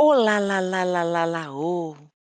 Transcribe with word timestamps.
Olá, 0.00 0.38
lá, 0.38 0.60
lá, 0.60 0.84
lá, 0.84 1.02
lá, 1.02 1.24
lá, 1.24 1.52
ô. 1.52 1.96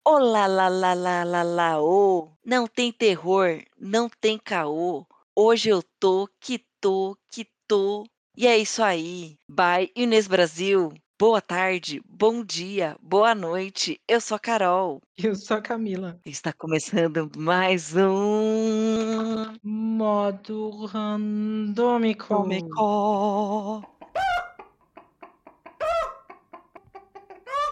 Olá, 0.07 0.47
lá, 0.47 0.69
lá, 0.69 0.93
lá, 0.93 1.23
lá, 1.25 1.43
lá, 1.43 1.81
ô. 1.81 2.31
Não 2.45 2.65
tem 2.65 2.89
terror, 2.89 3.61
não 3.77 4.07
tem 4.21 4.37
caô. 4.37 5.05
Hoje 5.35 5.67
eu 5.67 5.83
tô, 5.99 6.29
que 6.39 6.65
tô, 6.79 7.17
que 7.29 7.45
tô. 7.67 8.05
E 8.37 8.47
é 8.47 8.57
isso 8.57 8.81
aí. 8.81 9.35
Bye, 9.49 9.91
Inês 9.93 10.25
Brasil. 10.25 10.93
Boa 11.19 11.41
tarde, 11.41 12.01
bom 12.05 12.45
dia, 12.45 12.95
boa 13.01 13.35
noite. 13.35 13.99
Eu 14.07 14.21
sou 14.21 14.37
a 14.37 14.39
Carol. 14.39 15.01
Eu 15.17 15.35
sou 15.35 15.57
a 15.57 15.61
Camila. 15.61 16.17
Está 16.25 16.53
começando 16.53 17.29
mais 17.35 17.93
um 17.93 19.59
Modo 19.61 20.85
randômico. 20.85 22.27
Comico. 22.29 23.83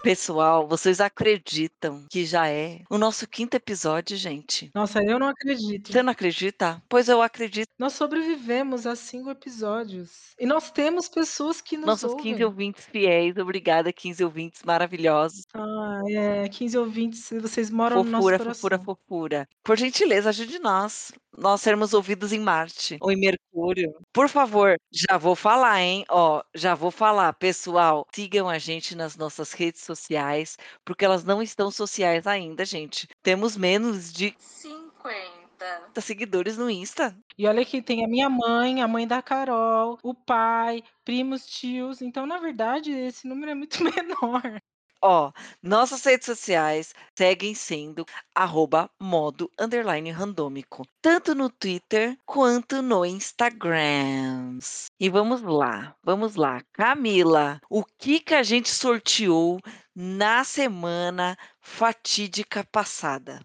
Pessoal, 0.02 0.66
vocês 0.66 1.00
acreditam 1.00 2.06
que 2.10 2.24
já 2.24 2.48
é 2.48 2.82
o 2.88 2.96
nosso 2.96 3.26
quinto 3.26 3.56
episódio, 3.56 4.16
gente? 4.16 4.70
Nossa, 4.74 5.02
eu 5.02 5.18
não 5.18 5.28
acredito. 5.28 5.92
Você 5.92 6.02
não 6.02 6.12
acredita? 6.12 6.82
Pois 6.88 7.08
eu 7.08 7.20
acredito. 7.20 7.68
Nós 7.78 7.92
sobrevivemos 7.94 8.86
a 8.86 8.94
cinco 8.94 9.28
episódios. 9.30 10.34
E 10.38 10.46
nós 10.46 10.70
temos 10.70 11.08
pessoas 11.08 11.60
que 11.60 11.76
nos 11.76 11.86
Nossos 11.86 12.10
ouvem. 12.12 12.32
15 12.32 12.44
ouvintes 12.44 12.84
fiéis, 12.86 13.36
obrigada, 13.36 13.92
15 13.92 14.24
ouvintes 14.24 14.62
maravilhosos. 14.64 15.44
Ah, 15.54 16.00
é, 16.08 16.48
15 16.48 16.78
ouvintes, 16.78 17.28
vocês 17.40 17.68
moram 17.70 18.02
no 18.04 18.04
nosso 18.04 18.22
Fofura, 18.22 18.38
coração. 18.38 18.54
fofura, 18.54 18.78
fofura. 18.78 19.48
Por 19.64 19.76
gentileza, 19.76 20.28
ajude 20.30 20.58
nós. 20.58 21.12
Nós 21.36 21.60
sermos 21.60 21.94
ouvidos 21.94 22.32
em 22.32 22.40
Marte 22.40 22.98
ou 23.00 23.12
em 23.12 23.16
Mercúrio. 23.16 23.94
Por 24.12 24.28
favor, 24.28 24.76
já 24.90 25.16
vou 25.18 25.36
falar, 25.36 25.80
hein? 25.80 26.04
Ó, 26.10 26.42
já 26.54 26.74
vou 26.74 26.90
falar. 26.90 27.32
Pessoal, 27.34 28.04
sigam 28.14 28.48
a 28.48 28.58
gente 28.58 28.94
nas 28.96 29.16
nossas 29.16 29.52
redes 29.52 29.82
sociais, 29.82 30.56
porque 30.84 31.04
elas 31.04 31.24
não 31.24 31.42
estão 31.42 31.70
sociais 31.70 32.26
ainda, 32.26 32.64
gente. 32.64 33.06
Temos 33.22 33.56
menos 33.56 34.12
de 34.12 34.34
50 34.38 36.00
seguidores 36.00 36.56
no 36.56 36.70
Insta. 36.70 37.16
E 37.36 37.46
olha 37.46 37.64
que 37.64 37.82
tem 37.82 38.04
a 38.04 38.08
minha 38.08 38.28
mãe, 38.28 38.82
a 38.82 38.88
mãe 38.88 39.06
da 39.06 39.22
Carol, 39.22 39.98
o 40.02 40.14
pai, 40.14 40.82
primos, 41.04 41.46
tios. 41.46 42.02
Então, 42.02 42.26
na 42.26 42.38
verdade, 42.38 42.90
esse 42.90 43.28
número 43.28 43.52
é 43.52 43.54
muito 43.54 43.78
menor. 43.84 44.60
Ó, 45.00 45.30
nossas 45.62 46.04
redes 46.04 46.26
sociais 46.26 46.92
seguem 47.16 47.54
sendo 47.54 48.04
arroba 48.34 48.90
modo 49.00 49.48
underline 49.58 50.10
randômico, 50.10 50.84
tanto 51.00 51.36
no 51.36 51.48
Twitter 51.48 52.18
quanto 52.26 52.82
no 52.82 53.06
Instagram. 53.06 54.58
E 54.98 55.08
vamos 55.08 55.40
lá, 55.42 55.94
vamos 56.02 56.34
lá. 56.34 56.62
Camila, 56.72 57.60
o 57.70 57.84
que 57.84 58.18
que 58.18 58.34
a 58.34 58.42
gente 58.42 58.70
sorteou 58.70 59.60
na 59.94 60.42
semana 60.42 61.36
fatídica 61.60 62.64
passada? 62.64 63.40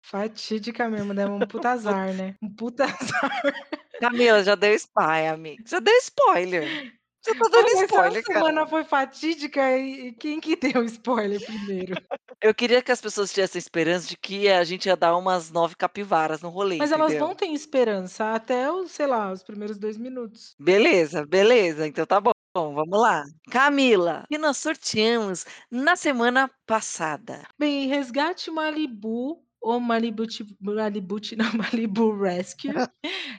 Fatídica 0.00 0.88
mesmo, 0.88 1.14
deu 1.14 1.28
um 1.28 1.46
puta 1.46 1.70
azar, 1.70 2.14
né? 2.14 2.34
Um 2.42 2.48
puta 2.54 2.84
azar. 2.88 3.30
Camila, 4.00 4.42
já 4.42 4.54
deu 4.54 4.74
spoiler, 4.74 5.32
amiga. 5.32 5.62
Já 5.66 5.80
deu 5.80 5.94
spoiler. 5.98 6.92
Você 7.22 7.34
tá 7.34 7.48
dando 7.50 7.68
spoiler, 7.68 8.24
cara. 8.24 8.38
semana 8.40 8.66
foi 8.66 8.84
fatídica 8.84 9.78
e 9.78 10.12
quem 10.12 10.40
que 10.40 10.56
deu 10.56 10.84
spoiler 10.84 11.44
primeiro? 11.44 11.94
Eu 12.42 12.52
queria 12.52 12.82
que 12.82 12.90
as 12.90 13.00
pessoas 13.00 13.32
tivessem 13.32 13.58
esperança 13.58 14.08
de 14.08 14.16
que 14.16 14.48
a 14.48 14.64
gente 14.64 14.86
ia 14.86 14.96
dar 14.96 15.16
umas 15.16 15.50
9 15.50 15.76
capivaras 15.76 16.42
no 16.42 16.48
rolê, 16.48 16.76
Mas 16.78 16.90
elas 16.90 17.12
entendeu? 17.12 17.28
não 17.28 17.34
têm 17.36 17.54
esperança 17.54 18.34
até 18.34 18.70
os, 18.70 18.90
sei 18.90 19.06
lá, 19.06 19.32
os 19.32 19.42
primeiros 19.44 19.78
2 19.78 19.96
minutos. 19.96 20.56
Beleza, 20.58 21.24
beleza, 21.24 21.86
então 21.86 22.04
tá 22.04 22.20
bom. 22.20 22.32
Bom, 22.54 22.74
vamos 22.74 23.00
lá. 23.00 23.24
Camila, 23.50 24.24
o 24.24 24.28
que 24.28 24.36
nós 24.36 24.58
sorteamos 24.58 25.46
na 25.70 25.96
semana 25.96 26.50
passada? 26.66 27.46
Bem, 27.58 27.86
Resgate 27.86 28.50
Malibu 28.50 29.42
ou 29.62 29.80
Malibu 29.80 30.24
Malibu 30.60 31.16
não, 31.38 31.52
Malibu 31.54 32.16
Rescue, 32.20 32.70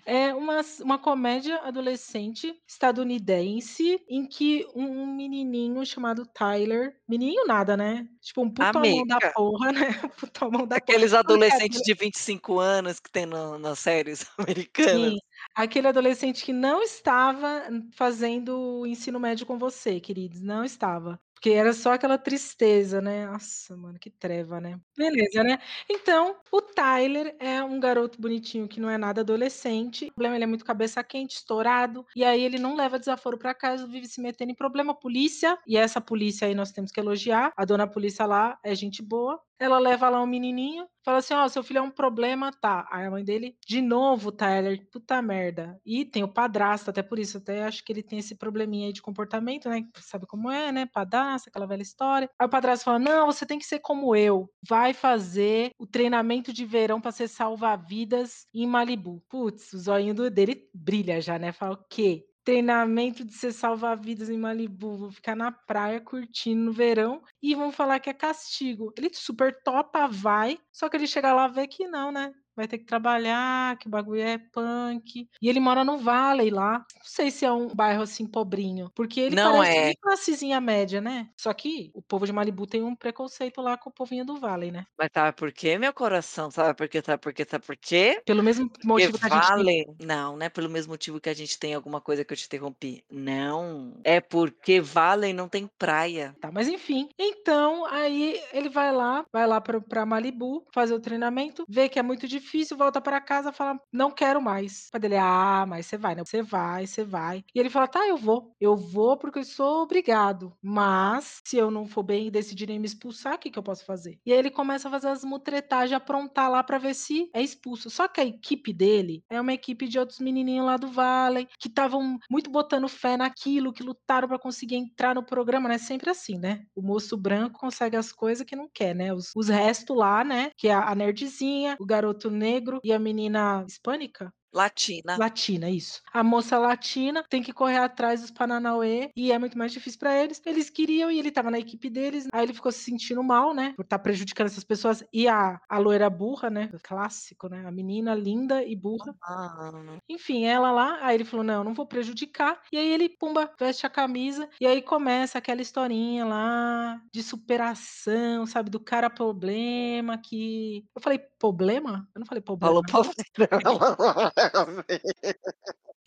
é 0.06 0.34
uma 0.36 0.62
uma 0.82 1.00
comédia 1.00 1.58
adolescente 1.64 2.56
estadunidense, 2.68 4.00
em 4.10 4.28
que 4.28 4.66
um 4.76 5.06
menininho 5.16 5.86
chamado 5.86 6.26
Tyler 6.28 6.98
menininho 7.08 7.46
nada, 7.48 7.78
né, 7.78 8.08
tipo 8.22 8.42
um 8.44 8.50
putomão 8.52 9.06
da 9.08 9.20
Amiga. 9.20 9.34
porra, 9.34 9.72
né, 9.74 9.94
putomão 10.20 10.68
da 10.68 10.80
porra. 10.80 10.82
Aqueles 10.82 11.14
adolescentes 11.14 11.82
de 11.82 11.94
25 11.94 12.60
anos 12.60 13.00
que 13.00 13.12
tem 13.12 13.26
no 13.26 13.58
nas 13.60 13.80
séries 13.80 14.26
americanas. 14.38 15.14
Sim, 15.16 15.18
aquele 15.56 15.88
adolescente 15.88 16.44
que 16.44 16.52
não 16.52 16.82
estava 16.82 17.64
fazendo 17.96 18.80
o 18.82 18.88
ensino 18.88 19.20
médio 19.20 19.46
com 19.46 19.58
você, 19.58 20.00
queridos, 20.00 20.42
não 20.42 20.64
estava. 20.64 21.20
Porque 21.44 21.58
era 21.58 21.74
só 21.74 21.92
aquela 21.92 22.18
tristeza, 22.18 23.02
né. 23.02 23.26
Nossa, 23.28 23.76
mano, 23.76 24.00
que 24.00 24.10
treva, 24.10 24.62
né. 24.62 24.80
Beleza, 24.98 25.44
né. 25.44 25.60
Então, 25.90 26.38
o 26.50 26.62
Tyler 26.62 27.36
é 27.38 27.62
um 27.62 27.82
garoto 27.82 28.22
bonitinho 28.22 28.66
que 28.66 28.80
não 28.80 28.90
é 28.90 28.98
nada 28.98 29.20
adolescente, 29.20 30.06
o 30.06 30.14
problema 30.14 30.36
ele 30.38 30.46
é 30.46 30.48
muito 30.48 30.64
cabeça 30.64 31.04
quente, 31.04 31.36
estourado, 31.36 32.06
e 32.16 32.24
aí 32.24 32.42
ele 32.42 32.58
não 32.58 32.78
leva 32.78 32.98
desaforo 32.98 33.38
pra 33.38 33.54
casa, 33.54 33.86
vive 33.86 34.08
se 34.08 34.22
metendo 34.22 34.52
em 34.54 34.56
problema. 34.56 34.94
Polícia, 34.98 35.58
e 35.68 35.76
essa 35.76 36.00
polícia 36.00 36.48
aí 36.48 36.56
nós 36.56 36.72
temos 36.72 36.92
que 36.94 37.00
elogiar, 37.02 37.52
a 37.58 37.66
dona 37.66 37.86
polícia 37.88 38.26
lá 38.26 38.58
é 38.64 38.74
gente 38.74 39.02
boa, 39.02 39.38
ela 39.64 39.80
leva 39.80 40.10
lá 40.10 40.22
o 40.22 40.28
menininho, 40.28 40.88
fala 41.04 41.20
assim: 41.20 41.34
"Ó, 41.34 41.48
seu 41.48 41.64
filho 41.64 41.80
é 41.80 41.82
um 41.82 41.92
problema", 41.92 42.52
tá. 42.52 42.88
Aí 42.92 43.06
a 43.06 43.12
mãe 43.12 43.24
dele: 43.24 43.56
"De 43.68 43.82
novo, 43.82 44.32
Tyler, 44.32 44.88
puta 44.92 45.22
merda". 45.22 45.80
E 45.86 46.06
tem 46.06 46.24
o 46.24 46.28
padrasto, 46.28 46.90
até 46.90 47.02
por 47.04 47.20
isso, 47.20 47.38
até 47.38 47.64
acho 47.64 47.84
que 47.84 47.92
ele 47.92 48.04
tem 48.04 48.20
esse 48.20 48.36
probleminha 48.36 48.88
aí 48.88 48.94
de 48.94 49.02
comportamento, 49.02 49.70
né, 49.70 49.84
sabe 49.98 50.26
como 50.28 50.50
é, 50.52 50.72
né, 50.72 50.86
padrasto, 50.86 51.50
aquela 51.50 51.68
velha 51.68 51.82
história. 51.82 52.30
Aí 52.40 52.46
o 52.48 52.50
padrasto 52.50 52.86
fala: 52.86 53.00
"Não, 53.00 53.26
você 53.28 53.46
tem 53.46 53.60
que 53.60 53.66
ser 53.66 53.80
como 53.80 54.16
eu, 54.16 54.50
vai 54.68 54.94
fazer 54.94 55.72
o 55.80 55.86
treinamento 55.88 56.52
de 56.54 56.66
verão 56.66 57.02
pra 57.02 57.12
ser 57.12 57.28
salva-vidas 57.28 58.48
em 58.54 58.68
Malibu". 58.68 59.24
Putz, 59.30 59.74
o 59.74 59.80
zoinho 59.80 60.14
dele 60.32 60.70
brilha 60.74 61.22
já, 61.22 61.38
né, 61.40 61.52
fala: 61.52 61.74
"O 61.76 61.86
quê? 61.90 62.26
Treinamento 62.46 63.24
de 63.24 63.34
ser 63.34 63.54
salva-vidas 63.54 64.30
em 64.30 64.38
Malibu, 64.38 64.98
vou 64.98 65.12
ficar 65.12 65.34
na 65.36 65.50
praia 65.50 66.02
curtindo 66.02 66.62
no 66.66 66.74
verão 66.74 67.22
e 67.42 67.56
vão 67.56 67.72
falar 67.72 68.00
que 68.02 68.10
é 68.10 68.14
castigo". 68.14 68.94
Ele 68.98 69.10
super 69.14 69.64
topa, 69.64 70.08
vai, 70.10 70.60
só 70.72 70.90
que 70.90 70.98
ele 70.98 71.08
chega 71.08 71.34
lá 71.34 71.48
vê 71.48 71.68
que 71.68 71.88
não, 71.88 72.12
né, 72.12 72.34
vai 72.56 72.68
ter 72.68 72.78
que 72.80 72.86
trabalhar, 72.86 73.78
que 73.78 73.88
o 73.88 73.90
bagulho 73.92 74.22
é 74.22 74.38
punk. 74.38 75.28
E 75.42 75.50
ele 75.50 75.60
mora 75.60 75.84
no 75.84 75.98
Valley 75.98 76.50
lá, 76.50 76.80
não 76.80 76.86
sei 77.04 77.32
se 77.32 77.46
é 77.46 77.52
um 77.52 77.68
bairro, 77.74 78.02
assim, 78.04 78.28
pobrinho, 78.30 78.90
porque 78.96 79.20
ele 79.20 79.36
Não 79.36 79.38
parece 79.38 79.64
é. 79.64 79.94
classezinha 80.02 80.60
média, 80.62 81.02
né. 81.02 81.30
Só 81.40 81.54
que 81.54 81.92
o 81.94 82.02
povo 82.02 82.26
de 82.26 82.34
Malibu 82.34 82.68
tem 82.68 82.84
um 82.84 82.96
preconceito 82.96 83.62
lá 83.62 83.78
com 83.78 83.90
o 83.90 83.94
povinho 83.94 84.26
do 84.26 84.38
Valley, 84.40 84.72
né. 84.72 84.86
Mas 84.98 85.10
sabe 85.14 85.36
por 85.36 85.52
quê, 85.52 85.78
meu 85.78 85.94
coração? 85.94 86.52
Sabe 86.52 86.76
por 86.78 86.88
quê, 86.88 87.02
sabe 87.04 87.22
por 87.22 87.34
quê, 87.34 87.46
sabe 87.50 87.66
por 87.66 87.76
quê? 87.78 88.22
Pelo 88.26 88.44
mesmo 88.44 88.70
Porque 88.70 88.88
motivo 88.88 89.20
que 89.20 89.26
a 89.28 89.30
gente 89.30 89.52
tem 89.54 89.66
Valley 89.66 89.86
não, 90.00 90.38
não 90.38 90.46
é 90.46 90.50
pelo 90.50 90.70
mesmo 90.70 90.92
motivo 90.94 91.20
que 91.22 91.30
a 91.30 91.34
gente 91.34 91.58
tem 91.60 91.74
alguma 91.74 92.02
coisa 92.02 92.24
que 92.26 92.34
eu 92.34 92.38
te 92.38 92.46
interrompi. 92.46 93.04
Não, 93.12 94.00
é 94.04 94.22
porque 94.22 94.80
Valley 94.82 95.34
não 95.34 95.50
tem 95.50 95.68
praia. 95.80 96.36
Tá, 96.42 96.52
mas 96.52 96.68
enfim. 96.68 97.08
Então, 97.18 97.86
aí 97.86 98.42
ele 98.52 98.70
vai 98.70 98.92
lá, 98.92 99.24
vai 99.32 99.48
lá 99.48 99.62
para 99.62 99.78
o 99.78 99.82
pra 99.82 100.06
Malibu 100.06 100.66
fazer 100.74 100.94
o 100.94 101.00
treinamento, 101.00 101.64
vê 101.70 101.88
que 101.88 101.98
é 102.00 102.04
muito 102.04 102.28
difícil, 102.28 102.43
volta 102.76 103.02
pra 103.02 103.22
casa, 103.22 103.52
fala: 103.52 103.80
"Não 103.92 104.12
quero 104.12 104.42
mais". 104.42 104.88
O 104.90 104.92
pai 104.92 105.02
dele: 105.02 105.18
"Ah, 105.18 105.66
mas 105.68 105.86
você 105.86 105.98
vai, 105.98 106.16
né, 106.16 106.24
você 106.26 106.42
vai, 106.42 106.86
você 106.88 107.04
vai". 107.04 107.44
E 107.54 107.60
ele 107.60 107.70
fala: 107.70 107.88
"Tá, 107.88 108.08
eu 108.08 108.18
vou, 108.18 108.54
eu 108.60 108.76
vou 108.76 109.18
porque 109.18 109.40
eu 109.40 109.44
sou 109.46 109.84
obrigado, 109.84 110.54
mas 110.62 111.40
se 111.46 111.58
eu 111.58 111.70
não 111.72 111.86
for 111.88 112.04
bem 112.04 112.28
e 112.28 112.32
decidirem 112.32 112.80
me 112.80 112.86
expulsar, 112.86 113.40
que 113.40 113.50
que 113.52 113.60
eu 113.60 113.64
posso 113.64 113.86
fazer?". 113.86 114.18
E 114.26 114.32
aí 114.34 114.40
ele 114.40 114.50
começa 114.52 114.88
a 114.88 114.92
fazer 114.92 115.08
as 115.10 115.24
mutretagem, 115.24 115.96
aprontar 115.96 116.50
lá 116.50 116.64
pra 116.64 116.78
ver 116.78 116.94
se 116.94 117.30
é 117.34 117.42
expulso. 117.42 117.90
Só 117.90 118.08
que 118.08 118.22
a 118.22 118.26
equipe 118.26 118.74
dele 118.74 119.24
é 119.30 119.40
uma 119.40 119.54
equipe 119.54 119.88
de 119.88 120.00
outros 120.00 120.20
menininho 120.20 120.66
lá 120.66 120.78
do 120.78 120.88
Valley, 120.88 121.48
que 121.60 121.68
estavam 121.68 122.18
muito 122.30 122.50
botando 122.50 122.88
fé 122.88 123.18
naquilo, 123.18 123.74
que 123.74 123.84
lutaram 123.84 124.28
pra 124.28 124.40
conseguir 124.40 124.76
entrar 124.76 125.16
no 125.16 125.24
programa, 125.26 125.70
né, 125.70 125.78
sempre 125.78 126.10
assim, 126.10 126.38
né, 126.38 126.64
o 126.76 126.82
moço 126.82 127.18
branco 127.18 127.60
consegue 127.60 127.96
as 127.98 128.12
coisa 128.12 128.46
que 128.46 128.56
não 128.56 128.70
quer, 128.74 128.94
né, 128.96 129.14
os 129.14 129.32
os 129.36 129.48
resto 129.50 129.94
lá, 129.94 130.24
né, 130.24 130.52
que 130.58 130.68
é 130.68 130.74
a 130.74 130.94
nerdzinha, 130.96 131.76
o 131.80 131.86
garoto 131.86 132.30
negro 132.34 132.80
e 132.84 132.92
a 132.94 133.00
menina 133.00 133.64
hispânica? 133.68 134.34
Latina. 134.54 135.18
Latina, 135.18 135.70
isso. 135.70 136.04
A 136.12 136.24
moça 136.24 136.58
latina 136.58 137.24
tem 137.30 137.42
que 137.44 137.54
correr 137.54 137.78
atrás 137.78 138.22
dos 138.22 138.32
paranauê 138.32 139.10
e 139.16 139.32
é 139.32 139.38
muito 139.40 139.58
mais 139.58 139.72
difícil 139.72 140.00
pra 140.00 140.16
eles. 140.24 140.42
Eles 140.46 140.70
queriam 140.70 141.12
e 141.12 141.20
ele 141.20 141.30
estava 141.30 141.52
na 141.52 141.60
equipe 141.60 141.90
deles, 141.90 142.28
aí 142.34 142.44
ele 142.46 142.54
ficou 142.54 142.72
se 142.72 142.80
sentindo 142.84 143.24
mal, 143.24 143.54
né, 143.54 143.74
por 143.76 143.84
estar 143.84 144.00
prejudicando 144.00 144.48
essas 144.48 144.64
pessoas 144.64 145.04
e 145.14 145.28
a 145.28 145.60
a 145.70 145.78
loira 145.78 146.10
burra, 146.10 146.50
né, 146.50 146.74
clássico, 146.84 147.48
né, 147.48 147.66
a 147.66 147.72
menina 147.72 148.14
linda 148.16 148.64
e 148.64 148.76
burra. 148.76 149.16
Ah. 149.22 150.00
Enfim, 150.10 150.46
ela 150.46 150.72
lá, 150.72 151.00
aí 151.06 151.16
ele 151.16 151.26
falou: 151.26 151.44
"Não, 151.46 151.64
não 151.64 151.74
vou 151.74 151.88
prejudicar", 151.88 152.62
e 152.72 152.78
aí 152.78 152.88
ele, 152.92 153.10
pumba, 153.10 153.52
veste 153.60 153.86
a 153.86 153.90
camisa, 153.90 154.50
e 154.62 154.68
aí 154.68 154.82
começa 154.82 155.38
aquela 155.40 155.62
historinha 155.62 156.26
lá 156.26 157.02
de 157.14 157.24
superação, 157.24 158.46
sabe, 158.46 158.70
do 158.72 158.80
cara 158.80 159.10
problema 159.10 160.18
que 160.18 160.86
eu 160.96 161.02
falei: 161.02 161.20
"Problema?" 161.40 162.08
Eu 162.16 162.20
não 162.22 162.28
falei 162.28 162.42
problema, 162.44 162.78
Falou 162.82 162.84
problema. 162.84 163.16
down. 164.54 164.84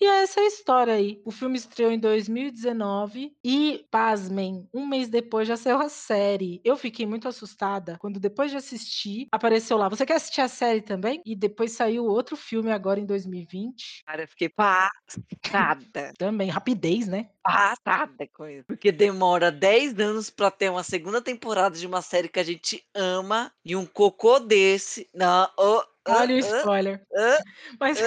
E 0.00 0.04
essa 0.04 0.40
é 0.40 0.42
a 0.44 0.46
história 0.46 0.92
aí. 0.94 1.22
O 1.24 1.30
filme 1.30 1.56
estreou 1.56 1.90
em 1.90 1.98
2019 1.98 3.34
e, 3.42 3.86
pasmem, 3.90 4.68
um 4.74 4.86
mês 4.86 5.08
depois 5.08 5.48
já 5.48 5.56
saiu 5.56 5.78
a 5.78 5.88
série. 5.88 6.60
Eu 6.62 6.76
fiquei 6.76 7.06
muito 7.06 7.26
assustada 7.26 7.96
quando 7.98 8.20
depois 8.20 8.50
de 8.50 8.58
assistir, 8.58 9.26
apareceu 9.32 9.78
lá: 9.78 9.88
"Você 9.88 10.04
quer 10.04 10.16
assistir 10.16 10.42
a 10.42 10.48
série 10.48 10.82
também?" 10.82 11.22
E 11.24 11.34
depois 11.34 11.72
saiu 11.72 12.04
outro 12.04 12.36
filme 12.36 12.70
agora 12.70 13.00
em 13.00 13.06
2020. 13.06 14.04
Cara, 14.06 14.22
eu 14.22 14.28
fiquei 14.28 14.48
passada. 14.48 14.92
Também, 16.18 16.48
rapidez, 16.50 17.08
né? 17.08 17.30
Passada 17.44 18.26
com 18.32 18.46
isso, 18.48 18.64
porque 18.66 18.90
demora 18.90 19.52
10 19.52 19.98
anos 20.00 20.30
pra 20.30 20.50
ter 20.50 20.68
uma 20.70 20.82
segunda 20.82 21.22
temporada 21.22 21.78
de 21.78 21.86
uma 21.86 22.02
série 22.02 22.28
que 22.28 22.40
a 22.40 22.42
gente 22.44 22.84
ama, 22.94 23.52
e 23.64 23.76
um 23.76 23.86
cocô 23.86 24.40
desse 24.40 25.08
não, 25.14 25.48
hã, 25.58 25.82
Olha 26.08 26.34
o 26.36 26.38
spoiler. 26.38 27.04
hã, 27.16 27.38
Mas 27.80 28.02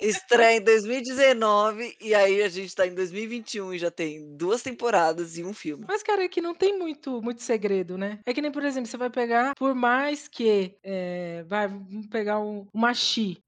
estreia 0.00 0.58
em 0.58 0.62
2019 0.62 1.96
e 2.00 2.14
aí 2.14 2.42
a 2.42 2.48
gente 2.48 2.74
tá 2.74 2.86
em 2.86 2.94
2021 2.94 3.74
e 3.74 3.78
já 3.78 3.90
tem 3.90 4.36
2 4.36 4.62
temporadas 4.62 5.36
e 5.38 5.44
1 5.44 5.52
filme. 5.54 5.84
Mas, 5.88 6.02
cara, 6.02 6.24
é 6.24 6.28
que 6.28 6.40
não 6.40 6.54
tem 6.54 6.78
muito 6.78 7.22
muito 7.22 7.42
segredo, 7.42 7.96
né. 7.96 8.20
É 8.26 8.32
que 8.34 8.42
nem, 8.42 8.50
por 8.52 8.64
exemplo, 8.64 8.88
você 8.88 8.96
vai 8.96 9.10
pegar, 9.10 9.54
por 9.54 9.74
mais 9.74 10.28
que, 10.28 10.76
eh, 10.84 11.44
vai, 11.48 11.68
pegar 12.10 12.40
um 12.40 12.66
uma 12.72 12.92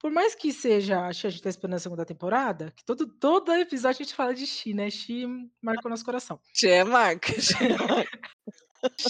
por 0.01 0.11
mais 0.11 0.35
que 0.35 0.53
seja 0.53 1.07
a 1.07 1.13
She 1.13 1.27
a 1.27 1.31
gente 1.31 1.43
tá 1.43 1.49
esperando 1.51 1.77
a 1.77 1.79
segunda 1.81 2.05
temporada, 2.05 2.73
que 2.77 2.85
todo 2.85 3.07
todo 3.07 3.53
episódio 3.53 4.03
a 4.03 4.05
gente 4.05 4.15
fala 4.15 4.35
de 4.35 4.47
She, 4.47 4.73
né, 4.75 4.91
She 4.91 5.27
marcou 5.63 5.91
nosso 5.91 6.05
coração. 6.05 6.41
She 6.55 6.69
é 6.69 6.85
marca, 6.85 7.41
She 7.41 7.55
é 7.65 7.77
marca. 7.77 8.19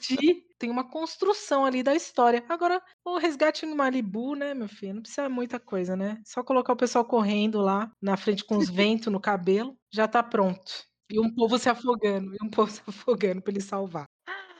She 0.03 0.48
tem 0.59 0.71
uma 0.71 0.89
construção 0.89 1.65
ali 1.65 1.83
da 1.83 1.95
história. 1.95 2.45
Agora, 2.49 2.83
o 3.05 3.19
Resgate 3.19 3.65
em 3.65 3.75
Malibu, 3.75 4.35
né, 4.35 4.55
meu 4.55 4.69
filho, 4.69 4.95
não 4.95 5.03
precisa 5.03 5.29
muita 5.29 5.61
coisa, 5.61 5.97
né. 5.97 6.21
Só 6.25 6.43
colocar 6.43 6.73
o 6.73 6.77
pessoal 6.77 7.05
correndo 7.05 7.61
lá 7.61 7.91
na 8.03 8.17
frente 8.17 8.45
com 8.45 8.57
os 8.57 8.69
vento 8.71 9.11
no 9.11 9.21
cabelo, 9.21 9.77
já 9.93 10.09
tá 10.09 10.23
pronto. 10.23 10.85
E 11.11 11.19
um 11.19 11.35
povo 11.35 11.59
se 11.59 11.69
afogando, 11.69 12.35
e 12.35 12.45
um 12.45 12.51
povo 12.51 12.71
se 12.73 12.83
afogando 12.87 13.41
pra 13.41 13.53
ele 13.53 13.61
salvar. 13.61 14.07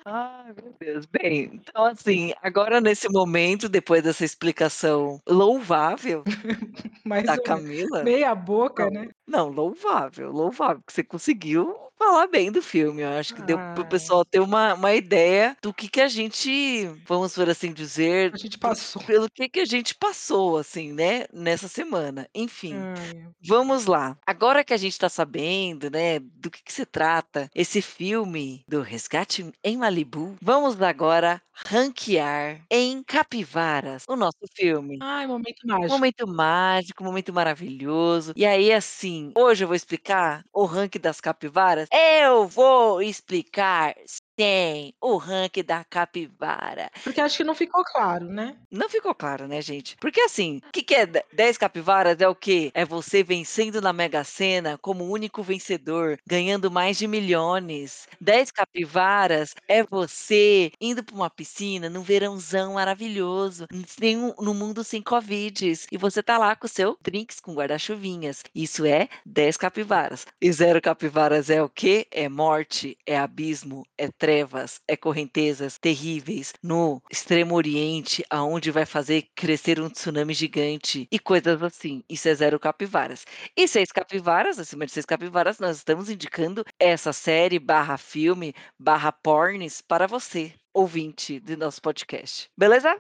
Ai, 0.05 0.55
meu 0.55 0.75
Deus. 0.81 1.07
Bem, 1.07 1.51
então, 1.53 1.85
assim, 1.85 2.33
agora 2.43 2.81
nesse 2.81 3.09
momento, 3.11 3.69
depois 3.69 4.03
dessa 4.03 4.25
explicação 4.25 5.21
louvável 5.29 6.25
da. 7.27 7.39
Camila 7.43 8.03
Meia 8.05 8.35
boca, 8.35 8.89
né. 8.89 9.09
Não, 9.29 9.49
louvável, 9.49 10.31
louvável, 10.33 10.83
que 10.87 10.93
você 10.93 11.05
conseguiu 11.05 11.75
falar 11.99 12.29
bem 12.29 12.51
do 12.53 12.63
filme. 12.63 13.03
Eu 13.03 13.11
acho 13.11 13.35
que 13.35 13.43
deu 13.43 13.59
para 13.59 13.83
o 13.83 13.89
pessoal 13.89 14.25
ter 14.25 14.41
uma 14.41 14.75
uma 14.75 14.95
ideia 14.95 15.57
do 15.63 15.75
que 15.75 15.89
que 15.89 16.01
a 16.01 16.09
gente, 16.09 16.87
vamos 17.07 17.35
por 17.35 17.49
assim 17.51 17.73
dizer, 17.73 18.33
A 18.33 18.39
gente 18.39 18.59
passou. 18.59 19.03
pelo 19.05 19.29
que 19.31 19.49
que 19.49 19.61
a 19.61 19.65
gente 19.65 19.95
passou, 19.95 20.57
assim, 20.59 20.93
né, 20.93 21.27
nessa 21.33 21.69
semana. 21.69 22.29
Enfim, 22.35 22.75
Ai. 22.75 23.29
vamos 23.47 23.87
lá. 23.87 24.17
Agora 24.27 24.65
que 24.65 24.73
a 24.75 24.77
gente 24.77 24.99
tá 24.99 25.09
sabendo, 25.09 25.91
né, 25.91 26.19
do 26.21 26.51
que 26.51 26.63
que 26.63 26.73
se 26.73 26.87
trata 26.87 27.49
esse 27.55 27.83
filme 27.83 28.63
do 28.69 28.81
Resgate 28.83 29.51
em 29.65 29.77
Malibu, 29.77 30.37
vamos 30.43 30.81
agora 30.83 31.43
ranquear 31.67 32.65
em 32.71 33.03
capivaras 33.03 34.05
o 34.09 34.17
nosso 34.17 34.39
filme. 34.55 35.01
Ai, 35.01 35.27
momento 35.27 35.67
mágico. 35.67 36.01
Momento 36.01 36.27
mágico, 36.29 37.05
momento 37.05 37.33
maravilhoso. 37.33 38.33
E 38.37 38.47
aí, 38.47 38.73
assim, 38.73 39.33
hoje 39.37 39.65
eu 39.65 39.69
vou 39.69 39.77
explicar 39.77 40.45
o 40.53 40.65
ranking 40.67 41.01
das 41.01 41.21
capivaras? 41.21 41.89
Eu 41.93 42.47
vou 42.47 43.01
explicar 43.03 43.95
sim, 44.39 44.93
o 45.01 45.17
ranking 45.17 45.63
da 45.65 45.85
capivara. 45.85 46.91
Porque 47.05 47.21
acho 47.21 47.37
que 47.39 47.45
não 47.45 47.55
ficou 47.55 47.83
claro, 47.85 48.27
né. 48.27 48.57
Não 48.71 48.89
ficou 48.91 49.15
claro, 49.15 49.49
né, 49.49 49.63
gente. 49.63 49.97
Porque, 49.99 50.21
assim, 50.21 50.59
o 50.69 50.71
que 50.73 50.83
que 50.83 50.95
é 50.95 51.07
de 51.07 51.23
10 51.33 51.57
capivaras 51.57 52.21
é 52.21 52.29
o 52.29 52.35
quê? 52.35 52.71
É 52.75 52.85
você 52.85 53.23
vencendo 53.23 53.81
na 53.81 53.95
Mega 53.95 54.23
Sena 54.25 54.77
como 54.77 55.05
único 55.11 55.43
vencedor, 55.43 56.19
ganhando 56.27 56.71
mais 56.71 56.99
de 56.99 57.07
milhões. 57.09 58.07
10 58.21 58.51
capivaras 58.53 59.55
é 59.67 59.83
você 59.83 60.71
indo 60.79 61.03
pra 61.03 61.15
uma 61.15 61.31
piscina 61.31 61.89
num 61.89 62.03
verãozão 62.03 62.75
maravilhoso, 62.75 63.67
sem 63.87 64.19
um 64.19 64.35
num 64.39 64.53
mundo 64.55 64.85
sem 64.85 65.03
covides, 65.03 65.87
e 65.91 65.97
você 65.97 66.23
tá 66.23 66.37
lá 66.37 66.55
com 66.55 66.67
o 66.67 66.69
seu 66.69 66.97
drinks 67.03 67.41
com 67.41 67.55
guarda-chuvinhas. 67.55 68.43
Isso 68.55 68.85
é 68.85 69.09
10 69.25 69.57
capivaras. 69.57 70.27
E 70.43 70.53
0 70.53 70.81
capivaras 70.83 71.49
é 71.49 71.63
o 71.63 71.71
quê? 71.71 72.07
É 72.11 72.29
morte, 72.29 72.99
é 73.07 73.19
abismo, 73.19 73.85
é 73.97 74.09
trevas, 74.29 74.81
é 74.87 74.97
correntezas 74.97 75.79
terríveis 75.79 76.53
no 76.63 77.01
extremo 77.11 77.55
oriente, 77.55 78.23
aonde 78.31 78.71
vai 78.71 78.85
fazer 78.85 79.27
crescer 79.35 79.81
um 79.81 79.89
tsunami 79.89 80.35
gigante 80.35 81.07
e 81.11 81.19
coisas 81.19 81.63
assim. 81.63 82.03
Isso 82.11 82.29
é 82.29 82.35
0 82.35 82.61
capivaras. 82.61 83.25
E 83.57 83.67
6 83.67 83.91
capivaras, 83.91 84.59
acima 84.59 84.85
de 84.87 84.93
6 84.93 85.07
capivaras, 85.07 85.59
nós 85.59 85.79
estamos 85.79 86.11
indicando 86.11 86.63
essa 86.79 87.13
série, 87.13 87.59
barra 87.59 87.97
filme, 87.97 88.53
barra 88.79 89.11
porns 89.13 89.81
para 89.81 90.07
você, 90.07 90.53
ouvinte 90.75 91.41
do 91.41 91.57
nosso 91.57 91.81
podcast. 91.81 92.49
Beleza? 92.57 92.99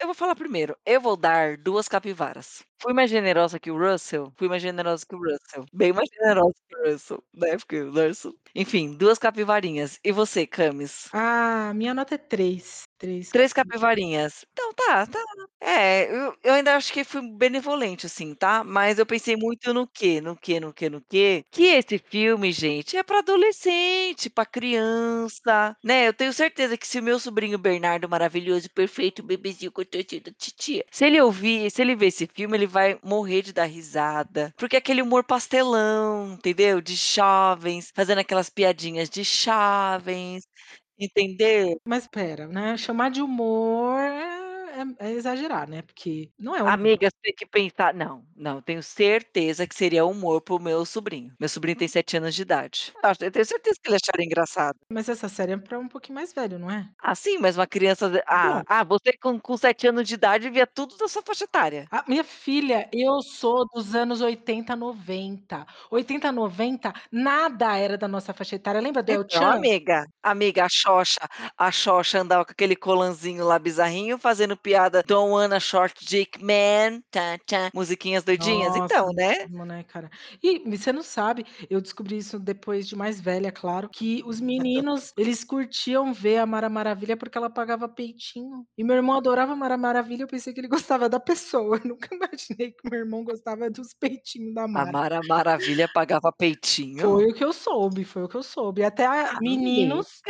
Eu 0.00 0.06
vou 0.06 0.14
falar 0.14 0.34
primeiro. 0.34 0.76
Eu 0.86 1.00
vou 1.00 1.16
dar 1.16 1.58
2 1.58 1.88
capivaras. 1.88 2.69
Fui 2.82 2.92
mais 2.94 3.10
generosa 3.10 3.58
que 3.60 3.70
o 3.70 3.76
Russell? 3.78 4.32
Fui 4.38 4.48
mais 4.48 4.62
generosa 4.62 5.04
que 5.06 5.14
o 5.14 5.18
Russell. 5.18 5.66
Bem 5.72 5.92
mais 5.92 6.08
generosa 6.10 6.54
que 6.68 6.76
o 6.76 6.90
Russell, 6.92 7.24
né, 7.34 7.56
porque 7.58 7.80
o 7.80 7.90
Russell 7.92 8.34
enfim, 8.54 8.94
2 8.96 9.18
capivarinhas. 9.18 9.98
E 10.02 10.10
você, 10.12 10.46
Camis? 10.46 11.12
Ah, 11.12 11.72
minha 11.74 11.92
nota 11.94 12.14
é 12.14 12.18
3. 12.18 12.84
3 12.98 13.32
3 13.32 13.52
capivaras. 13.52 13.52
capivarinhas. 13.52 14.44
Então 14.52 14.72
tá, 14.74 15.06
tá. 15.06 15.20
É, 15.62 16.10
eu 16.10 16.34
eu 16.42 16.54
ainda 16.54 16.74
acho 16.74 16.92
que 16.92 17.04
fui 17.04 17.20
benevolente, 17.36 18.06
assim, 18.06 18.34
tá. 18.34 18.64
Mas 18.64 18.98
eu 18.98 19.06
pensei 19.06 19.36
muito 19.36 19.72
no 19.72 19.86
quê, 19.86 20.20
no 20.20 20.36
quê, 20.36 20.58
no 20.58 20.72
quê, 20.74 20.88
no 20.90 21.00
quê? 21.08 21.44
Que 21.50 21.64
esse 21.76 21.98
filme, 21.98 22.50
gente, 22.50 22.96
é 22.96 23.02
pra 23.04 23.18
adolescente, 23.18 24.28
pra 24.30 24.44
criança, 24.46 25.76
né. 25.84 26.08
Eu 26.08 26.12
tenho 26.14 26.32
certeza 26.32 26.76
que 26.76 26.86
se 26.86 26.98
o 26.98 27.02
meu 27.02 27.18
sobrinho 27.20 27.58
Bernardo 27.58 28.08
maravilhoso, 28.08 28.68
perfeito, 28.70 29.22
bebezinho 29.22 29.70
com 29.72 29.84
tortinha 29.84 30.20
da 30.22 30.32
titia, 30.32 30.84
se 30.90 31.04
ele 31.06 31.20
ouvir 31.20 31.70
se 31.70 31.82
ele 31.82 31.94
ver 31.94 32.06
esse 32.08 32.26
filme, 32.26 32.56
ele 32.56 32.66
vai 32.70 32.98
morrer 33.04 33.42
de 33.42 33.52
dar 33.52 33.64
risada, 33.66 34.52
porque 34.56 34.76
é 34.76 34.78
aquele 34.78 35.02
humor 35.02 35.24
pastelão, 35.24 36.34
entendeu, 36.34 36.80
de 36.80 36.94
jovens, 36.96 37.90
fazendo 37.94 38.18
aquelas 38.20 38.50
piadinhas 38.50 39.10
de 39.10 39.22
jovens, 39.24 40.44
entendeu? 40.98 41.80
Mas 41.86 42.04
espera, 42.04 42.46
né, 42.48 42.76
chamar 42.78 43.10
de 43.10 43.22
humor 43.22 44.00
é 45.10 45.14
exagerar, 45.14 45.68
né, 45.68 45.82
porque 45.82 46.32
não 46.38 46.54
é 46.56 46.62
humor. 46.62 46.76
Amiga, 46.76 47.08
você 47.08 47.16
tem 47.22 47.34
que 47.34 47.46
pensar 47.46 47.94
não, 47.94 48.26
não, 48.36 48.60
tenho 48.60 48.82
certeza 48.82 49.66
que 49.66 49.74
seria 49.74 50.04
humor 50.04 50.40
para 50.42 50.54
o 50.54 50.58
meu 50.58 50.84
sobrinho. 50.84 51.34
Meu 51.40 51.48
sobrinho 51.48 51.76
tem 51.78 51.88
7 51.88 52.16
anos 52.18 52.34
de 52.34 52.42
idade. 52.42 52.92
Acho 53.02 53.24
eu 53.24 53.30
tenho 53.32 53.44
certeza 53.46 53.76
que 53.82 53.88
ele 53.88 53.96
acharia 53.96 54.26
engraçado. 54.26 54.76
Mas 54.92 55.08
essa 55.08 55.28
série 55.28 55.52
é 55.52 55.56
pra 55.56 55.78
um 55.78 55.88
pouquinho 55.88 56.14
mais 56.16 56.32
velho, 56.32 56.58
não 56.58 56.70
é? 56.70 56.92
Ah, 56.98 57.14
sim, 57.14 57.38
mas 57.38 57.56
uma 57.56 57.66
criança 57.66 58.22
ah 58.26 58.62
ah, 58.66 58.84
você 58.84 59.12
com 59.16 59.38
com 59.40 59.56
7 59.56 59.86
anos 59.88 60.06
de 60.08 60.14
idade 60.14 60.50
via 60.50 60.66
tudo 60.66 60.96
da 60.96 61.08
sua 61.08 61.22
faixa 61.22 61.44
etária. 61.44 61.90
Ah, 61.92 62.04
minha 62.06 62.22
filha, 62.22 62.88
eu 62.92 63.20
sou 63.20 63.66
dos 63.74 63.94
anos 63.96 64.20
80, 64.20 64.76
90. 64.76 65.66
80, 65.90 66.30
90, 66.30 66.92
nada 67.10 67.76
era 67.76 67.98
da 67.98 68.06
nossa 68.06 68.32
faixa 68.32 68.54
etária. 68.56 68.80
Lembra 68.80 69.02
do 69.02 69.10
El 69.10 69.24
Então, 69.28 69.28
Chan? 69.28 69.58
amiga, 69.58 70.04
amiga, 70.22 70.64
a 70.64 70.68
Xoxa 70.68 71.20
a 71.56 71.70
Xoxa 71.72 72.20
andava 72.20 72.44
com 72.44 72.52
aquele 72.52 72.76
colanzinho 72.76 73.44
lá 73.46 73.58
bizarrinho, 73.58 74.18
fazendo 74.18 74.56
piada 74.56 74.99
don't 75.06 75.32
wanna 75.32 75.60
short 75.60 76.04
dick 76.04 76.42
man, 76.42 77.00
tã 77.10 77.38
tã, 77.46 77.70
musiquinhas 77.74 78.24
doidinhas, 78.24 78.74
Nossa, 78.74 78.94
então, 78.94 79.12
né? 79.12 79.38
mesmo, 79.40 79.64
né, 79.64 79.84
cara. 79.84 80.10
E 80.42 80.58
você 80.70 80.92
não 80.92 81.02
sabe, 81.02 81.44
eu 81.68 81.80
descobri 81.80 82.18
isso 82.18 82.38
depois 82.38 82.86
de 82.86 82.96
mais 82.96 83.20
velha, 83.20 83.52
claro, 83.52 83.88
que 83.88 84.22
os 84.26 84.40
meninos, 84.40 85.12
eles 85.16 85.44
curtiam 85.44 86.12
ver 86.12 86.38
a 86.38 86.46
Mara 86.46 86.68
Maravilha, 86.68 87.16
porque 87.16 87.36
ela 87.36 87.50
pagava 87.50 87.88
peitinho. 87.88 88.66
E 88.76 88.84
meu 88.84 88.96
irmão 88.96 89.16
adorava 89.16 89.52
a 89.52 89.56
Mara 89.56 89.76
Maravilha, 89.76 90.24
eu 90.24 90.28
pensei 90.28 90.52
que 90.52 90.60
ele 90.60 90.68
gostava 90.90 91.08
da 91.08 91.20
pessoa, 91.20 91.78
eu 91.82 91.88
nunca 91.88 92.14
imaginei 92.14 92.72
que 92.72 92.90
meu 92.90 93.00
irmão 93.00 93.24
gostava 93.24 93.70
dos 93.70 93.94
peitinhos 93.94 94.54
da 94.54 94.64
A 94.64 94.68
Mara. 94.68 94.92
Mara 94.92 95.20
Maravilha 95.26 95.88
pagava 95.92 96.32
peitinho? 96.32 97.00
Foi 97.00 97.26
o 97.26 97.34
que 97.34 97.44
eu 97.44 97.52
soube, 97.52 98.04
foi 98.04 98.22
o 98.24 98.28
que 98.28 98.36
eu 98.36 98.42
soube. 98.42 98.82
Até 98.84 99.06
a 99.06 99.38
meninos 99.40 100.20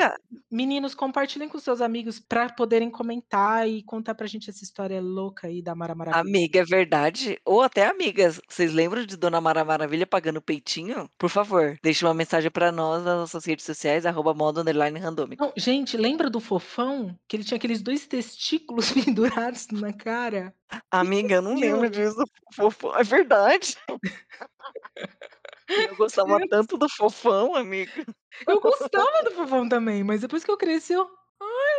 meninos, 0.51 0.95
compartilhem 0.95 1.49
com 1.49 1.59
seus 1.59 1.81
amigos 1.81 2.19
pra 2.19 2.49
poderem 2.51 2.91
comentar 2.91 3.69
e 3.69 3.83
contar 3.83 4.15
pra 4.15 4.27
gente 4.27 4.51
essa 4.61 4.65
história 4.65 5.01
louca 5.01 5.47
aí 5.47 5.63
da 5.63 5.75
Mara 5.75 5.95
Maravilha. 5.95 6.21
Amiga, 6.21 6.61
é 6.61 6.65
verdade. 6.65 7.41
Ou 7.45 7.63
até 7.63 7.87
amigas, 7.87 8.41
vocês 8.49 8.73
lembram 8.73 9.07
de 9.07 9.17
Dona 9.17 9.41
Mara 9.41 9.65
Maravilha 9.65 10.07
pagando 10.07 10.43
peitinho? 10.43 11.09
Por 11.19 11.31
favor, 11.31 11.77
deixe 11.83 12.05
uma 12.05 12.13
mensagem 12.13 12.51
pra 12.51 12.71
nós 12.71 13.03
nas 13.03 13.17
nossas 13.17 13.45
redes 13.45 13.65
sociais, 13.65 14.05
arroba 14.05 14.35
modo 14.35 14.61
underline 14.61 14.99
randômico. 14.99 15.43
Não, 15.43 15.53
gente, 15.57 15.97
lembra 15.97 16.29
do 16.29 16.41
Fofão? 16.41 17.19
Que 17.27 17.37
ele 17.37 17.45
tinha 17.45 17.57
aqueles 17.57 17.81
2 17.81 18.07
testículos 18.07 18.93
pendurados 18.93 19.67
na 19.73 19.93
cara? 19.93 20.55
Amiga, 20.91 21.37
eu 21.37 21.43
não 21.43 21.55
lembro 21.55 21.89
disso, 21.89 22.23
Fofão 22.55 22.95
é 22.97 23.03
verdade. 23.03 23.77
Eu 25.69 25.95
gostava 25.97 26.41
tanto 26.49 26.77
do 26.77 26.89
Fofão, 26.89 27.55
amiga. 27.55 28.05
Eu 28.47 28.61
gostava 28.61 29.23
do 29.23 29.31
Fofão 29.31 29.69
também, 29.69 30.03
mas 30.03 30.21
depois 30.21 30.45
que 30.45 30.51
eu 30.51 30.57
cresci 30.57 30.95
eu: 30.95 31.09
"Ai, 31.41 31.70